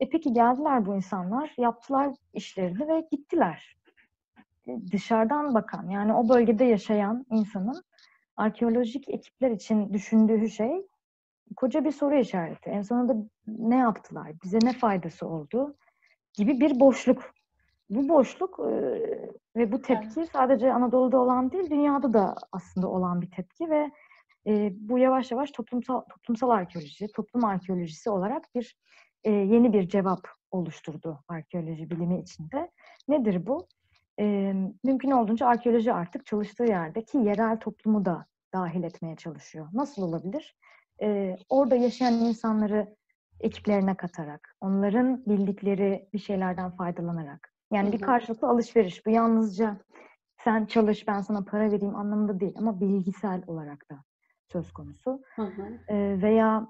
E 0.00 0.08
peki 0.08 0.32
geldiler 0.32 0.86
bu 0.86 0.96
insanlar, 0.96 1.54
yaptılar 1.58 2.14
işlerini 2.34 2.88
ve 2.88 3.08
gittiler. 3.10 3.76
E, 4.68 4.78
dışarıdan 4.92 5.54
bakan, 5.54 5.90
yani 5.90 6.14
o 6.14 6.28
bölgede 6.28 6.64
yaşayan 6.64 7.26
insanın 7.30 7.82
arkeolojik 8.36 9.08
ekipler 9.08 9.50
için 9.50 9.92
düşündüğü 9.92 10.50
şey 10.50 10.86
koca 11.56 11.84
bir 11.84 11.92
soru 11.92 12.18
işareti. 12.18 12.70
En 12.70 12.82
sonunda 12.82 13.16
ne 13.46 13.76
yaptılar, 13.76 14.32
bize 14.44 14.58
ne 14.62 14.72
faydası 14.72 15.28
oldu 15.28 15.76
gibi 16.34 16.60
bir 16.60 16.80
boşluk. 16.80 17.34
Bu 17.90 18.08
boşluk 18.08 18.58
e, 18.58 18.72
ve 19.56 19.72
bu 19.72 19.82
tepki 19.82 20.26
sadece 20.26 20.72
Anadolu'da 20.72 21.18
olan 21.18 21.52
değil, 21.52 21.70
dünyada 21.70 22.12
da 22.12 22.34
aslında 22.52 22.88
olan 22.88 23.22
bir 23.22 23.30
tepki 23.30 23.70
ve 23.70 23.90
e, 24.46 24.72
bu 24.74 24.98
yavaş 24.98 25.30
yavaş 25.30 25.50
toplumsal 25.50 26.00
toplumsal 26.00 26.50
arkeoloji, 26.50 27.12
toplum 27.12 27.44
arkeolojisi 27.44 28.10
olarak 28.10 28.54
bir 28.54 28.76
e, 29.24 29.30
yeni 29.30 29.72
bir 29.72 29.88
cevap 29.88 30.28
oluşturdu 30.50 31.20
arkeoloji 31.28 31.90
bilimi 31.90 32.20
içinde. 32.20 32.70
Nedir 33.08 33.46
bu? 33.46 33.66
E, 34.20 34.54
mümkün 34.84 35.10
olduğunca 35.10 35.46
arkeoloji 35.46 35.92
artık 35.92 36.26
çalıştığı 36.26 36.64
yerdeki 36.64 37.18
yerel 37.18 37.60
toplumu 37.60 38.04
da 38.04 38.26
dahil 38.54 38.82
etmeye 38.82 39.16
çalışıyor. 39.16 39.68
Nasıl 39.72 40.02
olabilir? 40.02 40.56
E, 41.02 41.36
orada 41.48 41.76
yaşayan 41.76 42.14
insanları 42.14 42.96
ekiplerine 43.40 43.94
katarak, 43.94 44.56
onların 44.60 45.26
bildikleri 45.26 46.08
bir 46.12 46.18
şeylerden 46.18 46.70
faydalanarak. 46.70 47.55
Yani 47.76 47.92
bir 47.92 48.00
karşılıklı 48.00 48.48
alışveriş. 48.48 49.06
Bu 49.06 49.10
yalnızca 49.10 49.76
sen 50.44 50.66
çalış 50.66 51.08
ben 51.08 51.20
sana 51.20 51.44
para 51.44 51.72
vereyim 51.72 51.96
anlamında 51.96 52.40
değil 52.40 52.54
ama 52.56 52.80
bilgisel 52.80 53.42
olarak 53.46 53.90
da 53.90 54.04
söz 54.52 54.72
konusu. 54.72 55.22
Hı 55.36 55.42
hı. 55.42 55.94
E, 55.94 56.22
veya 56.22 56.66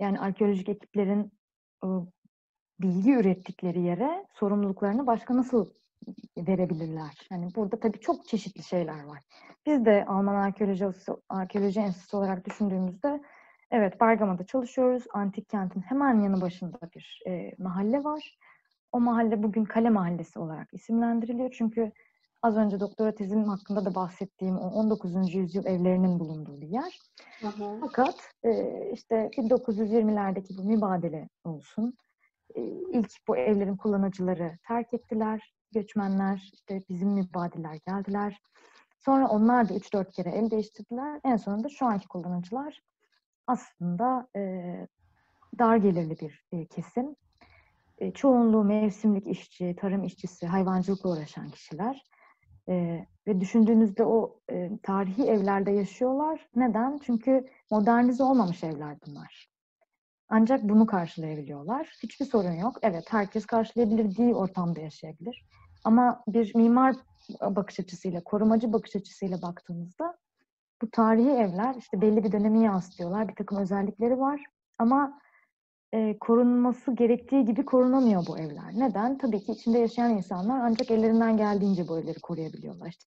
yani 0.00 0.20
arkeolojik 0.20 0.68
ekiplerin 0.68 1.32
bilgi 2.80 3.12
ürettikleri 3.12 3.80
yere 3.80 4.26
sorumluluklarını 4.32 5.06
başka 5.06 5.36
nasıl 5.36 5.70
verebilirler? 6.38 7.28
Yani 7.30 7.48
burada 7.56 7.80
tabii 7.80 8.00
çok 8.00 8.28
çeşitli 8.28 8.62
şeyler 8.62 9.04
var. 9.04 9.22
Biz 9.66 9.84
de 9.84 10.04
Alman 10.08 10.34
Arkeoloji, 10.34 10.86
Arkeoloji 11.28 11.80
Enstitüsü 11.80 12.16
olarak 12.16 12.46
düşündüğümüzde 12.46 13.22
evet 13.70 14.00
Bergama'da 14.00 14.46
çalışıyoruz. 14.46 15.04
Antik 15.12 15.48
kentin 15.48 15.80
hemen 15.80 16.20
yanı 16.20 16.40
başında 16.40 16.78
bir 16.94 17.22
e, 17.26 17.54
mahalle 17.58 18.04
var. 18.04 18.38
O 18.92 19.00
mahalle 19.00 19.42
bugün 19.42 19.64
Kale 19.64 19.90
Mahallesi 19.90 20.38
olarak 20.38 20.74
isimlendiriliyor. 20.74 21.50
Çünkü 21.58 21.92
az 22.42 22.56
önce 22.56 22.80
doktora 22.80 23.14
tezim 23.14 23.44
hakkında 23.44 23.84
da 23.84 23.94
bahsettiğim 23.94 24.58
o 24.58 24.70
19. 24.70 25.34
yüzyıl 25.34 25.66
evlerinin 25.66 26.20
bulunduğu 26.20 26.60
bir 26.60 26.68
yer. 26.68 26.98
Hı 27.40 27.46
hı. 27.48 27.78
Fakat 27.80 28.14
e, 28.44 28.50
işte 28.92 29.30
1920'lerdeki 29.36 30.58
bu 30.58 30.64
mübadele 30.64 31.28
olsun. 31.44 31.94
E, 32.54 32.62
ilk 32.92 33.10
bu 33.28 33.36
evlerin 33.36 33.76
kullanıcıları 33.76 34.58
terk 34.68 34.94
ettiler. 34.94 35.54
Göçmenler, 35.72 36.50
işte 36.52 36.80
bizim 36.88 37.08
mübadiler 37.08 37.78
geldiler. 37.86 38.40
Sonra 38.98 39.28
onlar 39.28 39.68
da 39.68 39.74
3-4 39.74 40.10
kere 40.12 40.30
el 40.30 40.50
değiştirdiler. 40.50 41.20
En 41.24 41.36
sonunda 41.36 41.68
şu 41.68 41.86
anki 41.86 42.08
kullanıcılar 42.08 42.80
aslında 43.46 44.28
e, 44.36 44.40
dar 45.58 45.76
gelirli 45.76 46.20
bir 46.20 46.44
e, 46.52 46.66
kesim. 46.66 47.16
E, 48.00 48.10
çoğunluğu 48.10 48.64
mevsimlik 48.64 49.26
işçi, 49.26 49.76
tarım 49.76 50.04
işçisi, 50.04 50.46
hayvancılıkla 50.46 51.10
uğraşan 51.10 51.48
kişiler. 51.48 52.04
E, 52.68 53.06
ve 53.26 53.40
düşündüğünüzde 53.40 54.04
o 54.04 54.40
e, 54.50 54.70
tarihi 54.82 55.22
evlerde 55.22 55.70
yaşıyorlar. 55.70 56.48
Neden? 56.56 56.98
Çünkü 57.02 57.46
modernize 57.70 58.22
olmamış 58.22 58.64
evler 58.64 58.96
bunlar. 59.06 59.50
Ancak 60.28 60.62
bunu 60.62 60.86
karşılayabiliyorlar. 60.86 61.98
Hiçbir 62.02 62.26
sorun 62.26 62.52
yok. 62.52 62.76
Evet, 62.82 63.04
herkes 63.10 63.46
karşılayabildiği 63.46 64.34
ortamda 64.34 64.80
yaşayabilir. 64.80 65.46
Ama 65.84 66.22
bir 66.28 66.54
mimar 66.54 66.96
bakış 67.40 67.80
açısıyla, 67.80 68.24
korumacı 68.24 68.72
bakış 68.72 68.96
açısıyla 68.96 69.42
baktığımızda 69.42 70.18
bu 70.82 70.90
tarihi 70.90 71.30
evler 71.30 71.74
işte 71.74 72.00
belli 72.00 72.24
bir 72.24 72.32
dönemi 72.32 72.64
yansıtıyorlar. 72.64 73.28
Bir 73.28 73.34
takım 73.34 73.58
özellikleri 73.58 74.18
var. 74.18 74.44
Ama 74.78 75.20
e, 75.94 76.18
korunması 76.18 76.94
gerektiği 76.94 77.44
gibi 77.44 77.64
korunamıyor 77.64 78.26
bu 78.26 78.38
evler. 78.38 78.72
Neden? 78.74 79.18
Tabii 79.18 79.40
ki 79.40 79.52
içinde 79.52 79.78
yaşayan 79.78 80.16
insanlar 80.16 80.60
ancak 80.60 80.90
ellerinden 80.90 81.36
geldiğince 81.36 81.88
bu 81.88 81.98
evleri 81.98 82.20
koruyabiliyorlar. 82.20 82.88
İşte 82.88 83.04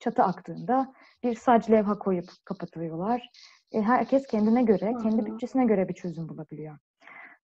çatı 0.00 0.22
aktığında 0.22 0.94
bir 1.22 1.34
sac 1.34 1.70
levha 1.70 1.98
koyup 1.98 2.30
kapatıyorlar. 2.44 3.30
E, 3.72 3.82
herkes 3.82 4.26
kendine 4.26 4.62
göre, 4.62 4.94
kendi 5.02 5.26
bütçesine 5.26 5.64
göre 5.64 5.88
bir 5.88 5.94
çözüm 5.94 6.28
bulabiliyor. 6.28 6.78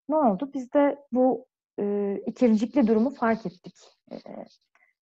Ne 0.08 0.16
oldu? 0.16 0.50
Biz 0.54 0.72
de 0.72 0.98
bu 1.12 1.46
e, 1.80 2.16
ikircikli 2.26 2.86
durumu 2.86 3.10
fark 3.10 3.46
ettik. 3.46 3.76
E, 4.12 4.16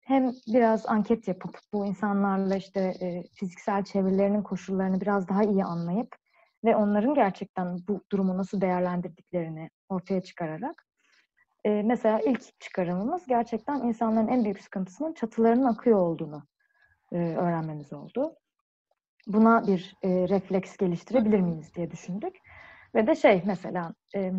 hem 0.01 0.33
biraz 0.46 0.87
anket 0.87 1.29
yapıp 1.29 1.59
bu 1.72 1.87
insanlarla 1.87 2.57
işte 2.57 2.81
e, 2.81 3.22
fiziksel 3.35 3.85
çevrelerinin 3.85 4.42
koşullarını 4.42 5.01
biraz 5.01 5.29
daha 5.29 5.42
iyi 5.42 5.64
anlayıp 5.64 6.16
ve 6.64 6.77
onların 6.77 7.14
gerçekten 7.14 7.79
bu 7.88 8.03
durumu 8.12 8.38
nasıl 8.38 8.61
değerlendirdiklerini 8.61 9.70
ortaya 9.88 10.20
çıkararak 10.20 10.87
e, 11.64 11.83
mesela 11.83 12.20
ilk 12.20 12.61
çıkarımımız 12.61 13.27
gerçekten 13.27 13.81
insanların 13.81 14.29
en 14.29 14.44
büyük 14.44 14.61
sıkıntısının 14.61 15.12
çatılarının 15.12 15.64
akıyor 15.64 15.98
olduğunu 15.98 16.42
e, 17.12 17.16
öğrenmemiz 17.16 17.92
oldu. 17.92 18.35
Buna 19.27 19.66
bir 19.66 19.96
e, 20.03 20.09
refleks 20.29 20.77
geliştirebilir 20.77 21.40
miyiz 21.40 21.75
diye 21.75 21.90
düşündük. 21.90 22.37
Ve 22.94 23.07
de 23.07 23.14
şey 23.14 23.42
mesela 23.46 23.94
e, 24.14 24.33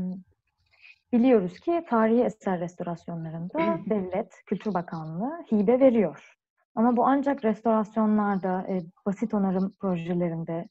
biliyoruz 1.13 1.59
ki 1.59 1.85
tarihi 1.89 2.23
eser 2.23 2.59
restorasyonlarında 2.59 3.79
devlet, 3.89 4.33
Kültür 4.45 4.73
Bakanlığı 4.73 5.43
hibe 5.51 5.79
veriyor. 5.79 6.37
Ama 6.75 6.97
bu 6.97 7.05
ancak 7.05 7.45
restorasyonlarda, 7.45 8.65
e, 8.69 8.81
basit 9.05 9.33
onarım 9.33 9.71
projelerinde 9.79 10.67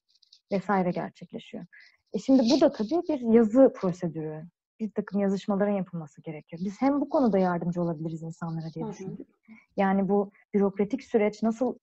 vesaire 0.52 0.90
gerçekleşiyor. 0.90 1.64
E 2.12 2.18
şimdi 2.18 2.42
bu 2.50 2.60
da 2.60 2.72
tabii 2.72 3.02
bir 3.08 3.20
yazı 3.34 3.72
prosedürü. 3.76 4.44
Bir 4.80 4.90
takım 4.90 5.20
yazışmaların 5.20 5.72
yapılması 5.72 6.22
gerekiyor. 6.22 6.62
Biz 6.64 6.80
hem 6.80 7.00
bu 7.00 7.08
konuda 7.08 7.38
yardımcı 7.38 7.82
olabiliriz 7.82 8.22
insanlara 8.22 8.72
diye 8.74 8.86
düşündük. 8.88 9.28
Yani 9.76 10.08
bu 10.08 10.30
bürokratik 10.54 11.02
süreç 11.02 11.42
nasıl 11.42 11.74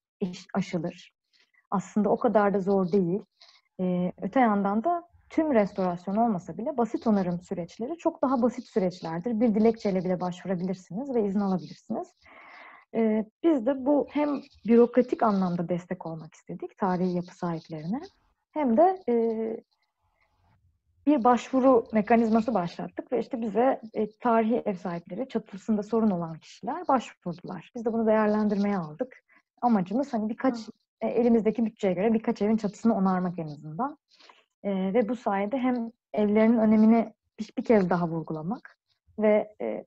aşılır? 0.54 1.14
Aslında 1.72 2.10
o 2.10 2.18
kadar 2.18 2.54
da 2.54 2.60
zor 2.60 2.92
değil. 2.92 3.22
Ee, 3.80 4.12
öte 4.22 4.40
yandan 4.40 4.84
da 4.84 5.10
tüm 5.30 5.54
restorasyon 5.54 6.16
olmasa 6.16 6.58
bile 6.58 6.78
basit 6.78 7.08
onarım 7.08 7.42
süreçleri 7.42 7.98
çok 7.98 8.22
daha 8.22 8.42
basit 8.42 8.66
süreçlerdir. 8.66 9.40
Bir 9.40 9.56
dilekçeyle 9.56 10.04
bile 10.06 10.20
başvurabilirsiniz 10.20 11.16
ve 11.16 11.26
izin 11.26 11.40
alabilirsiniz. 11.40 12.08
Ee, 12.96 13.26
biz 13.44 13.66
de 13.66 13.86
bu 13.86 14.08
hem 14.10 14.42
bürokratik 14.68 15.24
anlamda 15.24 15.70
destek 15.70 16.06
olmak 16.06 16.34
istedik 16.34 16.78
tarihi 16.78 17.16
yapı 17.16 17.36
sahiplerine 17.36 18.02
hem 18.60 18.78
de 18.78 19.04
e, 19.10 19.14
bir 21.06 21.24
başvuru 21.24 21.86
mekanizması 21.94 22.54
başlattık 22.54 23.12
ve 23.12 23.20
işte 23.20 23.42
bize 23.42 23.82
e, 23.94 24.10
tarihi 24.20 24.64
ev 24.66 24.74
sahipleri, 24.74 25.28
çatısında 25.28 25.84
sorun 25.84 26.10
olan 26.10 26.40
kişiler 26.40 26.88
başvurdular. 26.88 27.72
Biz 27.76 27.86
de 27.86 27.94
bunu 27.94 28.08
değerlendirmeye 28.08 28.78
aldık. 28.78 29.24
Amacımız 29.62 30.14
hani 30.14 30.30
birkaç 30.30 30.70
e, 31.02 31.08
elimizdeki 31.08 31.66
bütçeye 31.66 31.94
göre 31.94 32.14
birkaç 32.14 32.42
evin 32.42 32.58
çatısını 32.58 32.96
onarmak 32.96 33.40
en 33.40 33.48
azından. 33.48 33.98
E, 34.64 34.94
ve 34.94 35.10
bu 35.10 35.16
sayede 35.16 35.58
hem 35.58 35.92
evlerin 36.14 36.58
önemini 36.58 37.14
bir, 37.40 37.54
bir 37.58 37.64
kez 37.64 37.90
daha 37.90 38.08
vurgulamak 38.08 38.78
ve 39.20 39.56
e, 39.62 39.86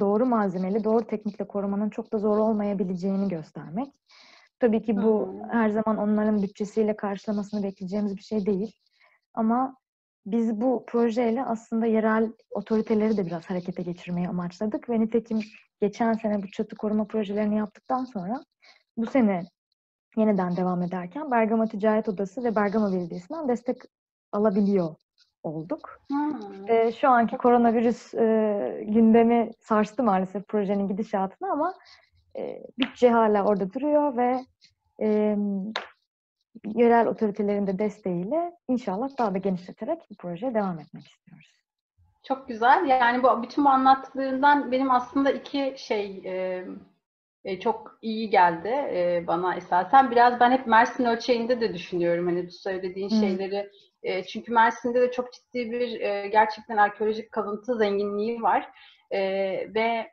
doğru 0.00 0.26
malzemeli, 0.26 0.84
doğru 0.84 1.06
teknikle 1.06 1.46
korumanın 1.46 1.90
çok 1.90 2.12
da 2.12 2.18
zor 2.18 2.38
olmayabileceğini 2.38 3.28
göstermek. 3.28 3.88
Tabii 4.58 4.82
ki 4.82 4.96
bu 4.96 5.26
hmm. 5.26 5.48
her 5.50 5.70
zaman 5.70 5.96
onların 5.96 6.42
bütçesiyle 6.42 6.96
karşılamasını 6.96 7.62
bekleyeceğimiz 7.62 8.16
bir 8.16 8.22
şey 8.22 8.46
değil. 8.46 8.72
Ama 9.34 9.76
biz 10.26 10.60
bu 10.60 10.84
projeyle 10.86 11.44
aslında 11.44 11.86
yerel 11.86 12.32
otoriteleri 12.50 13.16
de 13.16 13.26
biraz 13.26 13.50
harekete 13.50 13.82
geçirmeyi 13.82 14.28
amaçladık 14.28 14.90
ve 14.90 15.00
nitekim 15.00 15.40
geçen 15.80 16.12
sene 16.12 16.42
bu 16.42 16.50
çatı 16.50 16.76
koruma 16.76 17.04
projelerini 17.04 17.56
yaptıktan 17.56 18.04
sonra 18.04 18.44
bu 18.96 19.06
sene 19.06 19.44
yeniden 20.16 20.56
devam 20.56 20.82
ederken 20.82 21.30
Bergama 21.30 21.66
Ticaret 21.66 22.08
Odası 22.08 22.44
ve 22.44 22.56
Bergama 22.56 22.92
Belediyesi'nden 22.92 23.48
destek 23.48 23.76
alabiliyor 24.32 24.94
olduk. 25.42 26.00
Hmm. 26.08 26.70
E, 26.70 26.92
şu 26.92 27.08
anki 27.08 27.36
koronavirüs 27.36 28.14
e, 28.14 28.84
gündemi 28.88 29.50
sarstı 29.60 30.02
maalesef 30.02 30.48
projenin 30.48 30.88
gidişatını 30.88 31.52
ama 31.52 31.74
e, 32.38 32.62
bütçe 32.78 33.10
hala 33.10 33.44
orada 33.44 33.72
duruyor 33.72 34.16
ve 34.16 34.44
e, 35.02 35.36
yerel 36.74 37.06
otoritelerin 37.06 37.66
de 37.66 37.78
desteğiyle 37.78 38.52
inşallah 38.68 39.08
daha 39.18 39.34
da 39.34 39.38
genişleterek 39.38 40.00
bu 40.10 40.16
projeye 40.16 40.54
devam 40.54 40.78
etmek 40.78 41.06
istiyoruz. 41.06 41.56
Çok 42.22 42.48
güzel. 42.48 42.86
Yani 42.86 43.22
bu 43.22 43.42
bütün 43.42 43.64
bu 43.64 43.68
anlattıklarından 43.68 44.72
benim 44.72 44.90
aslında 44.90 45.30
iki 45.30 45.74
şey 45.78 46.22
e, 46.24 46.64
e, 47.44 47.60
çok 47.60 47.98
iyi 48.02 48.30
geldi 48.30 48.68
e, 48.68 49.24
bana 49.26 49.54
esasen. 49.54 50.10
Biraz 50.10 50.40
ben 50.40 50.50
hep 50.50 50.66
Mersin 50.66 51.04
ölçeğinde 51.04 51.60
de 51.60 51.74
düşünüyorum 51.74 52.26
hani 52.26 52.46
bu 52.46 52.50
söylediğin 52.50 53.10
hmm. 53.10 53.20
şeyleri. 53.20 53.70
E, 54.02 54.24
çünkü 54.24 54.52
Mersin'de 54.52 55.00
de 55.00 55.10
çok 55.10 55.32
ciddi 55.32 55.70
bir 55.70 56.00
e, 56.00 56.28
gerçekten 56.28 56.76
arkeolojik 56.76 57.32
kalıntı 57.32 57.74
zenginliği 57.78 58.42
var. 58.42 58.68
E, 59.10 59.20
ve 59.74 60.10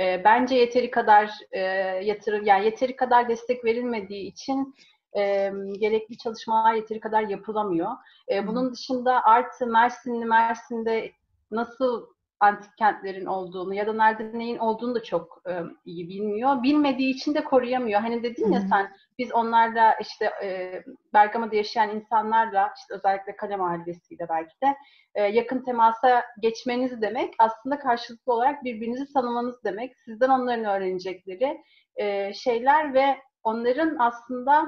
e, 0.00 0.24
bence 0.24 0.54
yeteri 0.54 0.90
kadar 0.90 1.30
e, 1.52 1.60
yatırım 2.04 2.44
yani 2.44 2.64
yeteri 2.64 2.96
kadar 2.96 3.28
destek 3.28 3.64
verilmediği 3.64 4.26
için 4.26 4.74
e, 5.16 5.52
gerekli 5.78 6.18
çalışmalar 6.18 6.74
yeteri 6.74 7.00
kadar 7.00 7.22
yapılamıyor. 7.22 7.90
E, 8.32 8.46
bunun 8.46 8.72
dışında 8.72 9.24
artı 9.24 9.66
Mersinli 9.66 10.24
Mersin'de 10.24 11.12
nasıl 11.50 12.06
antik 12.40 12.76
kentlerin 12.76 13.26
olduğunu 13.26 13.74
ya 13.74 13.86
da 13.86 13.92
nerede 13.92 14.38
neyin 14.38 14.58
olduğunu 14.58 14.94
da 14.94 15.02
çok 15.02 15.42
e, 15.48 15.62
iyi 15.84 16.08
bilmiyor. 16.08 16.62
Bilmediği 16.62 17.14
için 17.14 17.34
de 17.34 17.44
koruyamıyor. 17.44 18.00
Hani 18.00 18.22
dedin 18.22 18.52
ya 18.52 18.60
sen 18.60 18.90
biz 19.18 19.32
onlarla 19.32 19.94
işte 20.00 20.30
e, 20.44 20.72
Bergama'da 21.14 21.56
yaşayan 21.56 21.96
insanlarla 21.96 22.72
işte 22.76 22.94
özellikle 22.94 23.36
Kale 23.36 23.56
Mahallesi'yle 23.56 24.26
belki 24.28 24.54
de 24.62 24.76
e, 25.14 25.22
yakın 25.22 25.64
temasa 25.64 26.24
geçmeniz 26.42 27.02
demek 27.02 27.34
aslında 27.38 27.78
karşılıklı 27.78 28.32
olarak 28.32 28.64
birbirinizi 28.64 29.12
tanımanız 29.12 29.64
demek. 29.64 29.96
Sizden 30.04 30.28
onların 30.28 30.64
öğrenecekleri 30.64 31.62
e, 31.96 32.32
şeyler 32.32 32.94
ve 32.94 33.18
onların 33.42 33.96
aslında 33.98 34.66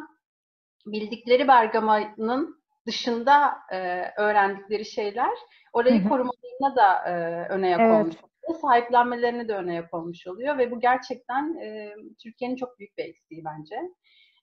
bildikleri 0.86 1.48
Bergama'nın 1.48 2.59
dışında 2.86 3.58
e, 3.72 4.04
öğrendikleri 4.16 4.84
şeyler 4.84 5.38
orayı 5.72 6.08
korumalarına 6.08 6.76
da 6.76 7.08
e, 7.08 7.12
öne 7.48 7.68
yak 7.68 7.80
evet. 7.80 8.00
olmuş 8.00 8.16
oluyor. 8.16 8.60
Sahiplenmelerine 8.60 9.48
de 9.48 9.54
öne 9.54 9.74
yak 9.74 9.94
olmuş 9.94 10.26
oluyor 10.26 10.58
ve 10.58 10.70
bu 10.70 10.80
gerçekten 10.80 11.54
e, 11.54 11.94
Türkiye'nin 12.22 12.56
çok 12.56 12.78
büyük 12.78 12.98
bir 12.98 13.04
eksiği 13.04 13.44
bence. 13.44 13.76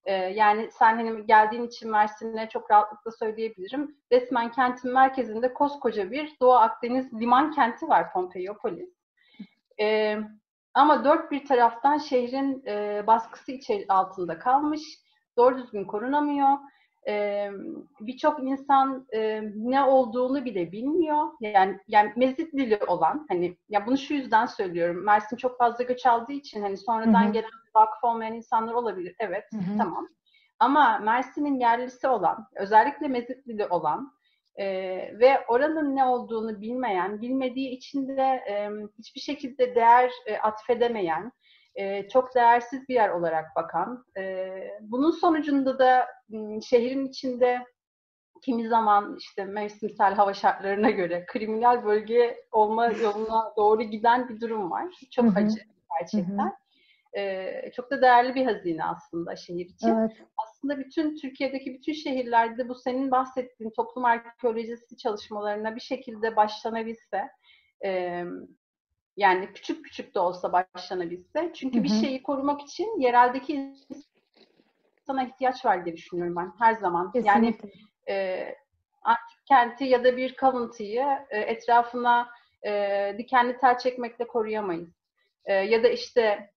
E, 0.06 0.14
yani 0.14 0.70
sen 0.72 0.96
hani 0.96 1.26
geldiğin 1.26 1.68
için 1.68 1.92
Mersin'e 1.92 2.50
çok 2.50 2.72
rahatlıkla 2.72 3.12
söyleyebilirim. 3.12 3.98
Resmen 4.12 4.52
kentin 4.52 4.94
merkezinde 4.94 5.54
koskoca 5.54 6.12
bir 6.12 6.36
Doğu 6.42 6.54
Akdeniz 6.54 7.14
liman 7.14 7.52
kenti 7.52 7.88
var 7.88 8.14
Pompeiyopolis. 8.14 8.90
E, 9.80 10.18
ama 10.74 11.06
dört 11.06 11.32
bir 11.32 11.46
taraftan 11.46 11.98
şehrin 11.98 12.64
e, 12.68 13.04
baskısı 13.08 13.52
içeri 13.52 13.86
altında 13.90 14.40
kalmış 14.40 14.82
doğru 15.38 15.58
düzgün 15.58 15.86
korunamıyor. 15.86 16.58
Ee, 17.08 17.52
Birçok 18.00 18.44
insan 18.44 19.08
e, 19.14 19.42
ne 19.56 19.84
olduğunu 19.84 20.46
bile 20.46 20.72
bilmiyor. 20.72 21.24
Yani 21.42 21.80
yani 21.88 22.14
Mezitli 22.16 22.80
olan 22.88 23.26
hani 23.30 23.58
ya 23.70 23.86
bunu 23.86 23.98
şu 23.98 24.14
yüzden 24.14 24.46
söylüyorum. 24.46 25.06
Mersin 25.06 25.38
çok 25.38 25.58
fazla 25.58 25.84
göç 25.84 26.06
aldığı 26.06 26.34
için 26.34 26.62
hani 26.62 26.78
sonradan 26.78 27.24
Hı-hı. 27.24 27.32
gelen 27.32 27.50
vakıf 27.76 28.04
olmayan 28.04 28.34
insanlar 28.34 28.74
olabilir. 28.74 29.16
Evet, 29.20 29.44
Hı-hı. 29.54 29.78
tamam. 29.78 30.08
Ama 30.60 31.00
Mersin'in 31.00 31.60
yerlisi 31.60 32.08
olan, 32.08 32.48
özellikle 32.56 33.08
Mezitli 33.08 33.68
olan 33.68 34.12
e, 34.56 34.66
ve 35.20 35.46
oranın 35.48 35.96
ne 35.96 36.06
olduğunu 36.06 36.62
bilmeyen, 36.62 37.22
bilmediği 37.22 37.70
için 37.70 38.08
de 38.08 38.44
e, 38.50 38.70
hiçbir 39.00 39.22
şekilde 39.22 39.76
değer 39.76 40.12
e, 40.26 40.38
atfedemeyen, 40.38 41.32
e, 41.78 42.10
çok 42.10 42.36
değersiz 42.36 42.90
bir 42.90 42.94
yer 42.94 43.10
olarak 43.10 43.56
bakan, 43.56 44.06
e, 44.18 44.54
bunun 44.82 45.12
sonucunda 45.12 45.80
da 45.80 46.08
şehrin 46.70 47.06
içinde 47.06 47.66
kimi 48.42 48.68
zaman 48.68 49.16
işte 49.20 49.46
mevsimsel 49.46 50.14
hava 50.14 50.34
şartlarına 50.34 50.90
göre 50.90 51.26
kriminal 51.28 51.86
bölge 51.86 52.38
olma 52.52 52.88
yoluna 53.04 53.54
doğru 53.58 53.84
giden 53.84 54.30
bir 54.30 54.42
durum 54.42 54.72
var. 54.72 54.86
Çok 55.12 55.26
Hı-hı. 55.26 55.40
acı 55.40 55.60
gerçekten. 56.00 56.38
Hı-hı. 56.38 56.52
Ee, 57.18 57.72
çok 57.76 57.92
da 57.92 58.02
değerli 58.02 58.36
bir 58.36 58.46
hazine 58.46 58.86
aslında 58.86 59.36
şehir 59.36 59.66
için. 59.66 59.88
Evet. 59.88 60.12
Aslında 60.38 60.80
bütün 60.80 61.16
Türkiye'deki 61.16 61.74
bütün 61.74 61.94
şehirlerde 61.94 62.70
bu 62.70 62.76
senin 62.76 63.12
bahsettiğin 63.12 63.72
toplum 63.72 64.06
arkeolojisi 64.06 64.98
çalışmalarına 64.98 65.76
bir 65.76 65.82
şekilde 65.82 66.36
başlanabilse, 66.36 67.30
e, 67.86 68.24
yani 69.18 69.54
küçük 69.54 69.86
küçük 69.86 70.16
de 70.16 70.20
olsa 70.20 70.54
başlanabilse. 70.54 71.52
Çünkü 71.54 71.76
Hı-hı. 71.76 71.84
bir 71.84 71.90
şeyi 71.90 72.24
korumak 72.24 72.62
için 72.62 73.00
yereldeki 73.00 73.54
insana 75.00 75.24
ihtiyaç 75.24 75.66
var 75.66 75.86
diye 75.86 75.96
düşünüyorum 75.96 76.36
ben 76.36 76.54
her 76.60 76.74
zaman. 76.74 77.12
Kesinlikle. 77.12 77.30
Yani 77.30 77.56
e, 78.10 78.46
antik 79.02 79.46
kenti 79.46 79.86
ya 79.86 80.04
da 80.04 80.18
bir 80.18 80.36
kalıntıyı 80.36 81.06
e, 81.30 81.40
etrafına 81.40 82.30
e, 82.66 83.16
dikenli 83.18 83.58
tel 83.58 83.78
çekmekle 83.78 84.28
koruyamayız. 84.28 84.90
E, 85.46 85.54
ya 85.54 85.84
da 85.84 85.88
işte 85.88 86.52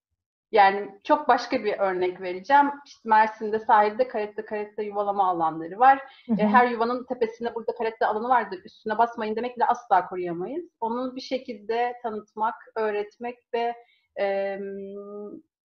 yani 0.53 0.90
çok 1.05 1.28
başka 1.28 1.64
bir 1.64 1.78
örnek 1.78 2.20
vereceğim. 2.20 2.70
İşte 2.86 3.09
Mersin'de 3.09 3.59
sahilde 3.59 4.09
karette 4.09 4.44
karette 4.44 4.82
yuvalama 4.82 5.28
alanları 5.28 5.78
var. 5.78 5.98
Hı 6.26 6.32
hı. 6.32 6.46
Her 6.46 6.66
yuvanın 6.66 7.05
tepesinde 7.05 7.55
burada 7.55 7.74
karette 7.74 8.07
alanı 8.07 8.28
vardır. 8.28 8.61
Üstüne 8.64 8.98
basmayın 8.98 9.36
demekle 9.36 9.64
asla 9.64 10.07
koruyamayız. 10.07 10.64
Onu 10.80 11.16
bir 11.16 11.20
şekilde 11.20 11.94
tanıtmak, 12.03 12.55
öğretmek 12.76 13.38
ve 13.55 13.74
e, 14.20 14.59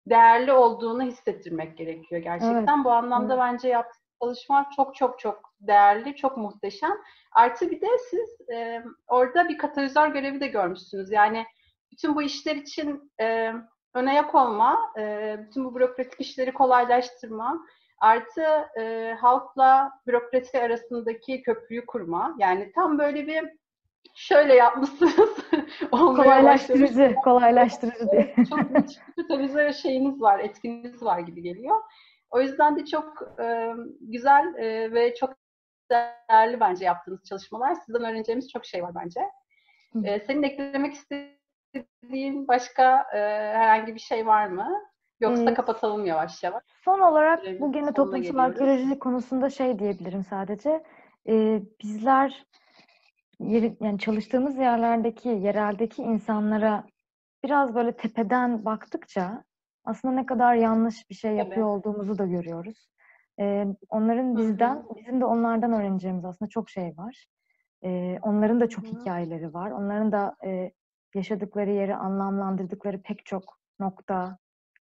değerli 0.10 0.52
olduğunu 0.52 1.04
hissettirmek 1.04 1.78
gerekiyor 1.78 2.22
gerçekten. 2.22 2.76
Evet. 2.76 2.86
Bu 2.86 2.92
anlamda 2.92 3.34
evet. 3.34 3.44
bence 3.44 3.68
yaptığınız 3.68 4.04
çalışma 4.24 4.70
çok 4.76 4.96
çok 4.96 5.20
çok 5.20 5.54
değerli, 5.60 6.16
çok 6.16 6.38
muhteşem. 6.38 6.92
Artı 7.32 7.72
bir 7.72 7.82
de 7.82 7.88
siz 8.10 8.50
e, 8.54 8.84
orada 9.08 9.50
bir 9.50 9.58
katalizör 9.58 10.08
görevi 10.08 10.40
de 10.40 10.48
görmüşsünüz. 10.48 11.12
Yani 11.12 11.46
bütün 11.92 12.16
bu 12.16 12.22
işler 12.22 12.56
için 12.56 13.12
e, 13.22 13.54
ön 13.94 14.06
ayak 14.06 14.36
olma, 14.36 14.94
e, 14.98 15.36
bütün 15.48 15.66
bu 15.66 15.76
bürokratik 15.76 16.22
işleri 16.22 16.54
kolaylaştırma, 16.54 17.66
artı 17.98 18.46
e, 18.80 19.14
halkla 19.20 19.92
bürokrasi 20.08 20.62
arasındaki 20.62 21.42
köprüyü 21.42 21.86
kurma. 21.86 22.36
Yani 22.40 22.72
tam 22.76 23.00
böyle 23.00 23.28
bir 23.28 23.50
şöyle 24.16 24.56
yapmışsınız. 24.56 25.30
kolaylaştırıcı, 25.92 27.16
kolaylaştırıcı 27.24 28.12
diye. 28.12 28.36
çok 28.50 28.72
müthiş 28.72 29.78
şeyiniz 29.82 30.22
var, 30.22 30.40
etkiniz 30.40 31.04
var 31.04 31.20
gibi 31.20 31.42
geliyor. 31.42 31.78
O 32.30 32.42
yüzden 32.42 32.80
de 32.80 32.86
çok 32.86 33.22
e, 33.40 33.74
güzel 34.02 34.56
e, 34.58 34.94
ve 34.94 35.16
çok 35.16 35.34
değerli 35.92 36.60
bence 36.60 36.86
yaptığınız 36.86 37.24
çalışmalar. 37.24 37.76
Sizden 37.76 38.04
öğreneceğimiz 38.04 38.52
çok 38.52 38.66
şey 38.66 38.84
var 38.84 38.92
bence. 38.96 39.22
E, 40.04 40.20
senin 40.20 40.44
eklemek 40.44 40.94
istediğin 40.94 41.43
istediğin 41.74 42.48
başka 42.48 43.06
e, 43.14 43.18
herhangi 43.58 43.96
bir 43.96 44.00
şey 44.00 44.28
var 44.28 44.48
mı? 44.48 44.82
Yoksa 45.20 45.44
evet. 45.44 45.54
kapatalım 45.54 46.06
yavaş 46.06 46.44
yavaş. 46.44 46.64
Son 46.86 47.00
olarak 47.00 47.44
bu 47.60 47.72
gene 47.72 47.94
toplumsal 47.94 48.38
arkeoloji 48.38 49.00
konusunda 49.00 49.50
şey 49.50 49.80
diyebilirim 49.80 50.24
sadece. 50.24 50.84
Ee, 51.28 51.62
bizler 51.84 52.46
yeri, 53.40 53.78
yani 53.82 54.00
çalıştığımız 54.00 54.58
yerlerdeki, 54.58 55.30
yereldeki 55.30 56.02
insanlara 56.02 56.84
biraz 57.44 57.76
böyle 57.76 57.92
tepeden 57.92 58.66
baktıkça 58.66 59.44
aslında 59.86 60.14
ne 60.14 60.26
kadar 60.26 60.56
yanlış 60.56 61.10
bir 61.10 61.16
şey 61.16 61.32
yapıyor 61.32 61.68
evet. 61.68 61.78
olduğumuzu 61.78 62.18
da 62.18 62.26
görüyoruz. 62.26 62.88
Ee, 63.40 63.66
onların 63.90 64.38
bizden, 64.38 64.76
Hı-hı. 64.76 64.96
bizim 64.96 65.22
de 65.22 65.26
onlardan 65.26 65.74
öğreneceğimiz 65.74 66.26
aslında 66.26 66.50
çok 66.50 66.70
şey 66.70 66.94
var. 66.98 67.26
Ee, 67.84 68.20
onların 68.22 68.60
da 68.60 68.70
çok 68.70 68.86
Hı-hı. 68.86 69.00
hikayeleri 69.00 69.54
var. 69.54 69.72
Onların 69.72 70.12
da 70.12 70.36
e, 70.46 70.72
yaşadıkları 71.16 71.70
yeri 71.70 71.96
anlamlandırdıkları 71.96 73.02
pek 73.02 73.26
çok 73.26 73.60
nokta, 73.80 74.38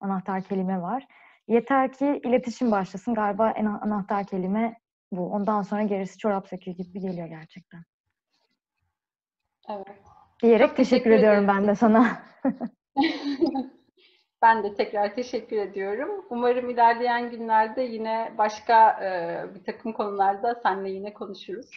anahtar 0.00 0.42
kelime 0.42 0.82
var. 0.82 1.06
Yeter 1.48 1.92
ki 1.92 2.20
iletişim 2.24 2.70
başlasın. 2.70 3.14
Galiba 3.14 3.50
en 3.50 3.64
anahtar 3.64 4.26
kelime 4.26 4.78
bu. 5.12 5.32
Ondan 5.32 5.62
sonra 5.62 5.82
gerisi 5.82 6.18
çorap 6.18 6.48
söküğü 6.48 6.70
gibi 6.70 7.00
geliyor 7.00 7.28
gerçekten. 7.28 7.84
Evet. 9.68 10.02
Diyerek 10.42 10.68
Çok 10.68 10.76
teşekkür, 10.76 11.04
teşekkür 11.04 11.10
ediyorum 11.10 11.48
ben 11.48 11.66
de 11.66 11.74
sana. 11.74 12.22
ben 14.42 14.62
de 14.62 14.74
tekrar 14.74 15.14
teşekkür 15.14 15.56
ediyorum. 15.56 16.24
Umarım 16.30 16.70
ilerleyen 16.70 17.30
günlerde 17.30 17.82
yine 17.82 18.34
başka 18.38 18.90
e, 18.90 19.54
bir 19.54 19.64
takım 19.64 19.92
konularda 19.92 20.60
seninle 20.62 20.90
yine 20.90 21.14
konuşuruz. 21.14 21.70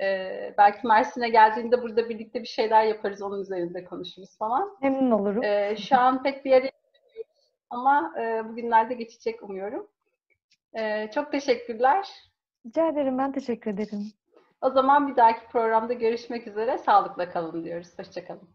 Ee, 0.00 0.54
belki 0.58 0.86
Mersin'e 0.86 1.28
geldiğinde 1.28 1.82
burada 1.82 2.08
birlikte 2.08 2.42
bir 2.42 2.48
şeyler 2.48 2.84
yaparız, 2.84 3.22
onun 3.22 3.40
üzerinde 3.40 3.84
konuşuruz 3.84 4.38
falan. 4.38 4.76
Memnun 4.82 5.10
olurum. 5.10 5.42
Ee, 5.42 5.76
şu 5.76 5.98
an 5.98 6.22
pek 6.22 6.44
bir 6.44 6.50
yere 6.50 6.70
ama 7.70 8.14
e, 8.20 8.48
bugünlerde 8.48 8.94
geçecek 8.94 9.42
umuyorum. 9.42 9.88
Ee, 10.78 11.10
çok 11.14 11.32
teşekkürler. 11.32 12.08
Rica 12.66 12.88
ederim, 12.88 13.18
ben 13.18 13.32
teşekkür 13.32 13.70
ederim. 13.70 14.12
O 14.60 14.70
zaman 14.70 15.08
bir 15.08 15.16
dahaki 15.16 15.46
programda 15.46 15.92
görüşmek 15.92 16.46
üzere. 16.46 16.78
Sağlıkla 16.78 17.30
kalın 17.30 17.64
diyoruz. 17.64 17.98
Hoşçakalın. 17.98 18.48